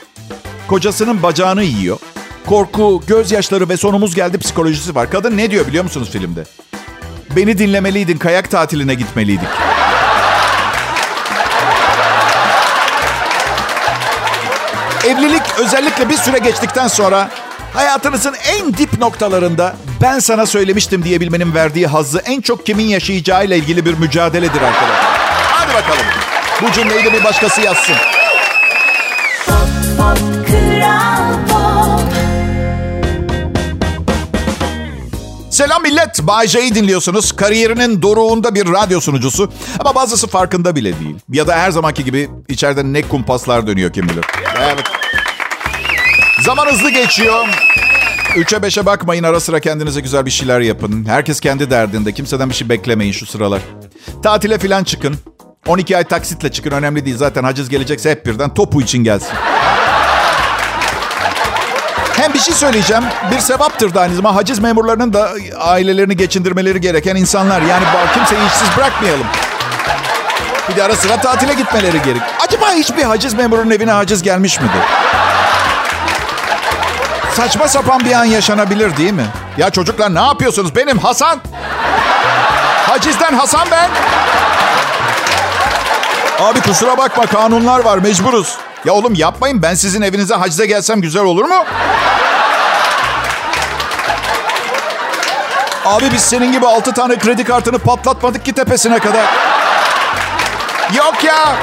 kocasının 0.68 1.22
bacağını 1.22 1.62
yiyor. 1.62 1.98
Korku, 2.46 3.02
gözyaşları 3.06 3.68
ve 3.68 3.76
sonumuz 3.76 4.14
geldi 4.14 4.38
psikolojisi 4.38 4.94
var. 4.94 5.10
Kadın 5.10 5.36
ne 5.36 5.50
diyor 5.50 5.66
biliyor 5.66 5.84
musunuz 5.84 6.10
filmde? 6.12 6.44
Beni 7.36 7.58
dinlemeliydin, 7.58 8.18
kayak 8.18 8.50
tatiline 8.50 8.94
gitmeliydik. 8.94 9.48
Evlilik 15.06 15.42
özellikle 15.58 16.08
bir 16.08 16.16
süre 16.16 16.38
geçtikten 16.38 16.88
sonra 16.88 17.30
hayatınızın 17.74 18.34
en 18.48 18.74
dip 18.74 18.98
noktalarında 18.98 19.76
ben 20.02 20.18
sana 20.18 20.46
söylemiştim 20.46 21.04
diyebilmenin 21.04 21.54
verdiği 21.54 21.86
hazzı 21.86 22.18
en 22.18 22.40
çok 22.40 22.66
kimin 22.66 22.84
yaşayacağıyla 22.84 23.56
ilgili 23.56 23.84
bir 23.84 23.94
mücadeledir 23.94 24.62
arkadaşlar. 24.62 25.16
Hadi 25.52 25.74
bakalım. 25.74 26.06
Bu 26.62 26.72
cümleyi 26.72 27.04
de 27.04 27.12
bir 27.12 27.24
başkası 27.24 27.60
yazsın. 27.60 27.96
Selam 35.50 35.82
millet. 35.82 36.22
Bay 36.22 36.48
J'yi 36.48 36.74
dinliyorsunuz. 36.74 37.32
Kariyerinin 37.32 38.02
doruğunda 38.02 38.54
bir 38.54 38.66
radyo 38.72 39.00
sunucusu. 39.00 39.52
Ama 39.78 39.94
bazısı 39.94 40.26
farkında 40.26 40.76
bile 40.76 41.00
değil. 41.00 41.16
Ya 41.32 41.46
da 41.46 41.56
her 41.56 41.70
zamanki 41.70 42.04
gibi 42.04 42.30
içeride 42.48 42.84
ne 42.84 43.02
kumpaslar 43.02 43.66
dönüyor 43.66 43.92
kim 43.92 44.08
bilir. 44.08 44.24
Evet. 44.58 44.84
Zaman 46.44 46.66
hızlı 46.66 46.90
geçiyor. 46.90 47.46
Üçe 48.36 48.62
beşe 48.62 48.86
bakmayın 48.86 49.22
ara 49.22 49.40
sıra 49.40 49.60
kendinize 49.60 50.00
güzel 50.00 50.26
bir 50.26 50.30
şeyler 50.30 50.60
yapın. 50.60 51.04
Herkes 51.04 51.40
kendi 51.40 51.70
derdinde. 51.70 52.12
Kimseden 52.12 52.48
bir 52.50 52.54
şey 52.54 52.68
beklemeyin 52.68 53.12
şu 53.12 53.26
sıralar. 53.26 53.60
Tatile 54.22 54.58
falan 54.58 54.84
çıkın. 54.84 55.16
12 55.66 55.96
ay 55.96 56.04
taksitle 56.04 56.52
çıkın 56.52 56.70
önemli 56.70 57.04
değil. 57.04 57.16
Zaten 57.16 57.44
haciz 57.44 57.68
gelecekse 57.68 58.10
hep 58.10 58.26
birden 58.26 58.54
topu 58.54 58.82
için 58.82 59.04
gelsin. 59.04 59.32
Hem 62.26 62.34
bir 62.34 62.38
şey 62.38 62.54
söyleyeceğim. 62.54 63.04
Bir 63.30 63.38
sevaptır 63.38 63.94
da 63.94 64.00
aynı 64.00 64.14
zamanda. 64.14 64.36
Haciz 64.36 64.58
memurlarının 64.58 65.12
da 65.12 65.30
ailelerini 65.58 66.16
geçindirmeleri 66.16 66.80
gereken 66.80 67.16
insanlar. 67.16 67.62
Yani 67.62 67.84
kimseyi 68.14 68.46
işsiz 68.46 68.68
bırakmayalım. 68.76 69.26
Bir 70.68 70.76
de 70.76 70.82
ara 70.82 70.96
sıra 70.96 71.20
tatile 71.20 71.54
gitmeleri 71.54 72.02
gerek. 72.02 72.22
Acaba 72.46 72.70
hiçbir 72.70 73.02
haciz 73.02 73.34
memurunun 73.34 73.70
evine 73.70 73.90
haciz 73.90 74.22
gelmiş 74.22 74.60
midir? 74.60 74.80
Saçma 77.34 77.68
sapan 77.68 78.00
bir 78.04 78.12
an 78.12 78.24
yaşanabilir 78.24 78.96
değil 78.96 79.12
mi? 79.12 79.26
Ya 79.58 79.70
çocuklar 79.70 80.14
ne 80.14 80.20
yapıyorsunuz? 80.20 80.76
Benim 80.76 80.98
Hasan. 80.98 81.40
Hacizden 82.86 83.34
Hasan 83.34 83.68
ben. 83.70 83.90
Abi 86.40 86.60
kusura 86.60 86.98
bakma 86.98 87.26
kanunlar 87.26 87.84
var 87.84 87.98
mecburuz. 87.98 88.56
Ya 88.84 88.92
oğlum 88.92 89.14
yapmayın 89.14 89.62
ben 89.62 89.74
sizin 89.74 90.02
evinize 90.02 90.34
hacize 90.34 90.66
gelsem 90.66 91.00
güzel 91.00 91.22
olur 91.22 91.44
mu? 91.44 91.64
Abi 95.86 96.04
biz 96.12 96.20
senin 96.20 96.52
gibi 96.52 96.66
altı 96.66 96.92
tane 96.92 97.18
kredi 97.18 97.44
kartını 97.44 97.78
patlatmadık 97.78 98.44
ki 98.44 98.52
tepesine 98.52 98.98
kadar. 98.98 99.24
Yok 100.96 101.24
ya. 101.24 101.56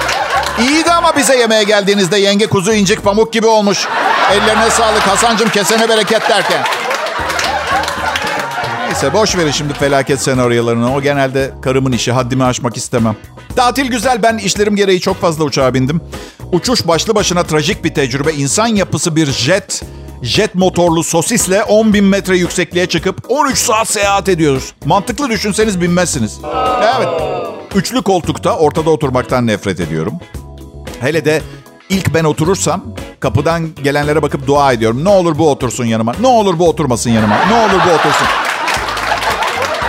İyiydi 0.60 0.92
ama 0.92 1.16
bize 1.16 1.38
yemeğe 1.38 1.64
geldiğinizde 1.64 2.18
yenge 2.18 2.48
kuzu 2.48 2.74
incik 2.74 3.04
pamuk 3.04 3.34
gibi 3.34 3.48
olmuş. 3.48 3.88
Ellerine 4.32 4.70
sağlık 4.70 5.02
Hasancım 5.02 5.50
kesene 5.50 5.90
bereket 5.90 6.30
derken. 6.30 6.64
Neyse 8.86 9.14
boş 9.14 9.38
verin 9.38 9.52
şimdi 9.52 9.74
felaket 9.74 10.22
senaryolarını. 10.22 10.96
O 10.96 11.02
genelde 11.02 11.52
karımın 11.62 11.92
işi. 11.92 12.12
Haddimi 12.12 12.44
aşmak 12.44 12.78
istemem. 12.78 13.16
Tatil 13.56 13.86
güzel. 13.86 14.24
Ben 14.24 14.38
işlerim 14.38 14.76
gereği 14.76 15.00
çok 15.02 15.22
fazla 15.22 15.44
uçağa 15.44 15.74
bindim. 15.74 16.02
Uçuş 16.52 16.88
başlı 16.88 17.16
başına 17.16 17.44
trajik 17.44 17.84
bir 17.84 17.94
tecrübe. 17.94 18.34
İnsan 18.34 18.68
yapısı 18.68 19.16
bir 19.16 19.32
jet, 19.32 19.84
jet 20.24 20.56
motorlu 20.56 21.04
sosisle 21.04 21.64
10 21.64 21.94
bin 21.94 22.04
metre 22.04 22.38
yüksekliğe 22.38 22.86
çıkıp 22.86 23.26
13 23.30 23.58
saat 23.58 23.88
seyahat 23.88 24.30
ediyoruz. 24.30 24.74
Mantıklı 24.86 25.30
düşünseniz 25.30 25.82
binmezsiniz. 25.82 26.40
Evet. 26.98 27.08
Üçlü 27.76 28.02
koltukta 28.02 28.58
ortada 28.58 28.90
oturmaktan 28.90 29.48
nefret 29.48 29.80
ediyorum. 29.80 30.14
Hele 31.02 31.26
de 31.26 31.42
ilk 31.90 32.14
ben 32.14 32.24
oturursam 32.24 32.84
kapıdan 33.20 33.70
gelenlere 33.84 34.22
bakıp 34.22 34.48
dua 34.48 34.74
ediyorum. 34.74 35.06
Ne 35.06 35.10
olur 35.10 35.38
bu 35.38 35.52
otursun 35.52 35.86
yanıma. 35.86 36.14
Ne 36.22 36.28
olur 36.28 36.60
bu 36.60 36.70
oturmasın 36.70 37.10
yanıma. 37.10 37.36
Ne 37.36 37.54
olur 37.54 37.82
bu 37.88 37.92
otursun. 37.92 38.28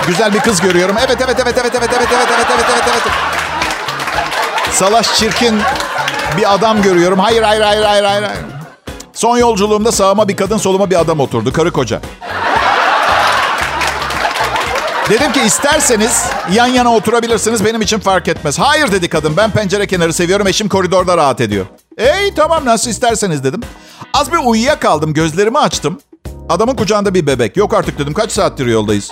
Güzel 0.07 0.35
bir 0.35 0.41
kız 0.41 0.61
görüyorum. 0.61 0.97
Evet 0.99 1.19
evet 1.25 1.37
evet 1.43 1.55
evet 1.59 1.73
evet 1.75 1.91
evet 1.97 2.09
evet 2.13 2.29
evet 2.35 2.47
evet 2.55 2.67
evet 2.73 2.83
evet. 2.91 3.03
Salaş 4.73 5.15
çirkin 5.15 5.61
bir 6.37 6.55
adam 6.55 6.83
görüyorum. 6.83 7.19
Hayır 7.19 7.43
hayır 7.43 7.63
hayır 7.63 7.83
hayır 7.83 8.05
hayır. 8.05 8.23
hayır. 8.23 8.64
Son 9.15 9.39
yolculuğumda 9.39 9.93
sağıma 9.93 10.29
bir 10.29 10.37
kadın 10.37 10.57
soluma 10.57 10.91
bir 10.91 11.01
adam 11.01 11.21
oturdu. 11.21 11.53
Karı 11.53 11.73
koca. 11.73 12.01
Dedim 15.11 15.33
ki 15.33 15.41
isterseniz 15.41 16.25
yan 16.53 16.67
yana 16.67 16.95
oturabilirsiniz 16.95 17.65
benim 17.65 17.83
için 17.83 17.99
fark 17.99 18.29
etmez. 18.29 18.59
Hayır 18.59 18.93
dedi 18.93 19.09
kadın 19.09 19.37
ben 19.37 19.51
pencere 19.51 19.87
kenarı 19.87 20.13
seviyorum 20.13 20.47
eşim 20.47 20.69
koridorda 20.69 21.17
rahat 21.17 21.41
ediyor. 21.41 21.67
Ey 21.99 22.35
tamam 22.35 22.65
nasıl 22.65 22.91
isterseniz 22.91 23.45
dedim. 23.45 23.61
Az 24.15 24.33
bir 24.33 24.37
uyuyakaldım 24.37 25.15
gözlerimi 25.15 25.59
açtım. 25.59 26.01
Adamın 26.49 26.77
kucağında 26.77 27.15
bir 27.15 27.27
bebek. 27.27 27.57
Yok 27.57 27.75
artık 27.75 27.99
dedim 27.99 28.15
kaç 28.15 28.33
saattir 28.33 28.67
yoldayız. 28.67 29.11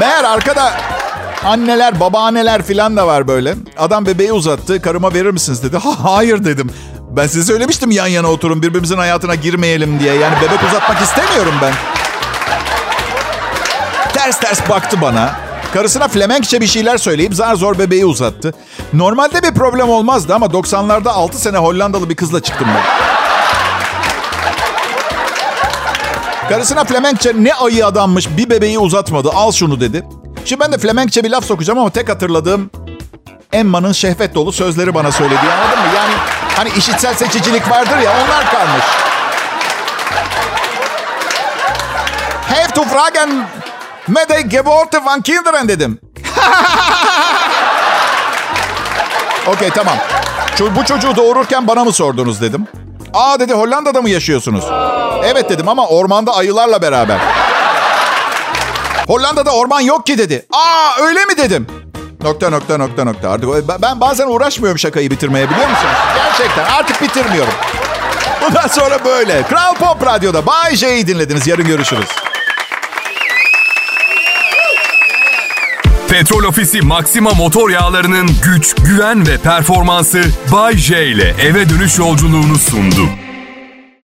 Meğer 0.00 0.24
arkada 0.24 0.72
anneler, 1.44 2.00
babaanneler 2.00 2.62
falan 2.62 2.96
da 2.96 3.06
var 3.06 3.28
böyle. 3.28 3.54
Adam 3.78 4.06
bebeği 4.06 4.32
uzattı. 4.32 4.82
Karıma 4.82 5.14
verir 5.14 5.30
misiniz 5.30 5.62
dedi. 5.62 5.76
Ha, 5.76 5.90
hayır 6.02 6.44
dedim. 6.44 6.70
Ben 7.16 7.26
size 7.26 7.52
söylemiştim 7.52 7.90
yan 7.90 8.06
yana 8.06 8.28
oturun 8.28 8.62
birbirimizin 8.62 8.98
hayatına 8.98 9.34
girmeyelim 9.34 10.00
diye. 10.00 10.14
Yani 10.14 10.34
bebek 10.36 10.62
uzatmak 10.68 11.02
istemiyorum 11.02 11.54
ben. 11.62 11.72
Ters 14.12 14.40
ters 14.40 14.68
baktı 14.70 15.00
bana. 15.00 15.32
Karısına 15.72 16.08
Flemenkçe 16.08 16.60
bir 16.60 16.66
şeyler 16.66 16.96
söyleyip 16.96 17.34
zar 17.34 17.54
zor 17.54 17.78
bebeği 17.78 18.06
uzattı. 18.06 18.54
Normalde 18.92 19.42
bir 19.42 19.54
problem 19.54 19.90
olmazdı 19.90 20.34
ama 20.34 20.46
90'larda 20.46 21.08
6 21.08 21.38
sene 21.38 21.56
Hollandalı 21.56 22.10
bir 22.10 22.14
kızla 22.16 22.42
çıktım 22.42 22.68
ben. 22.74 22.82
Karısına 26.48 26.84
Flemenkçe 26.84 27.32
ne 27.36 27.54
ayı 27.54 27.86
adammış 27.86 28.28
bir 28.36 28.50
bebeği 28.50 28.78
uzatmadı 28.78 29.30
al 29.30 29.52
şunu 29.52 29.80
dedi. 29.80 30.04
Şimdi 30.44 30.60
ben 30.60 30.72
de 30.72 30.78
Flemenkçe 30.78 31.24
bir 31.24 31.30
laf 31.30 31.44
sokacağım 31.44 31.78
ama 31.78 31.90
tek 31.90 32.08
hatırladığım 32.08 32.70
Emma'nın 33.52 33.92
şehvet 33.92 34.34
dolu 34.34 34.52
sözleri 34.52 34.94
bana 34.94 35.12
söyledi. 35.12 35.38
Anladın 35.40 35.78
mı? 35.78 35.96
Yani 35.96 36.12
hani 36.56 36.70
işitsel 36.78 37.14
seçicilik 37.14 37.70
vardır 37.70 37.98
ya 37.98 38.10
onlar 38.24 38.50
kalmış. 38.50 38.84
Have 42.48 42.68
to 42.74 42.84
fragen 42.84 43.48
med 44.08 44.28
de 44.28 44.40
Gebote 44.42 45.04
van 45.04 45.20
Kinderen 45.22 45.68
dedim. 45.68 45.98
Okey 49.46 49.70
tamam. 49.70 49.96
Bu 50.76 50.84
çocuğu 50.84 51.16
doğururken 51.16 51.66
bana 51.66 51.84
mı 51.84 51.92
sordunuz 51.92 52.40
dedim. 52.40 52.66
Aa 53.14 53.40
dedi 53.40 53.54
Hollanda'da 53.54 54.02
mı 54.02 54.10
yaşıyorsunuz? 54.10 54.64
Evet 55.24 55.50
dedim 55.50 55.68
ama 55.68 55.86
ormanda 55.86 56.36
ayılarla 56.36 56.82
beraber. 56.82 57.18
Hollanda'da 59.06 59.50
orman 59.54 59.80
yok 59.80 60.06
ki 60.06 60.18
dedi. 60.18 60.46
Aa 60.52 61.02
öyle 61.02 61.24
mi 61.24 61.36
dedim. 61.36 61.66
Nokta 62.22 62.50
nokta 62.50 62.78
nokta 62.78 63.04
nokta. 63.04 63.30
Artık 63.30 63.48
ben- 63.82 64.00
bazen 64.00 64.26
uğraşmıyorum 64.26 64.78
şakayı 64.78 65.10
bitirmeye 65.10 65.50
biliyor 65.50 65.68
musunuz? 65.68 65.94
Gerçekten 66.16 66.64
artık 66.64 67.02
bitirmiyorum. 67.02 67.52
Bundan 68.42 68.68
sonra 68.68 69.04
böyle. 69.04 69.42
Kral 69.42 69.74
Pop 69.74 70.06
Radyo'da 70.06 70.46
Bay 70.46 70.76
J'yi 70.76 71.06
dinlediniz. 71.06 71.46
Yarın 71.46 71.66
görüşürüz. 71.66 72.08
Petrol 76.08 76.44
Ofisi 76.44 76.82
Maxima 76.82 77.30
motor 77.30 77.70
yağlarının 77.70 78.30
güç, 78.42 78.74
güven 78.74 79.26
ve 79.26 79.38
performansı 79.38 80.22
Bay 80.52 80.76
J 80.76 81.06
ile 81.06 81.34
eve 81.42 81.68
dönüş 81.68 81.98
yolculuğunu 81.98 82.58
sundu. 82.58 83.08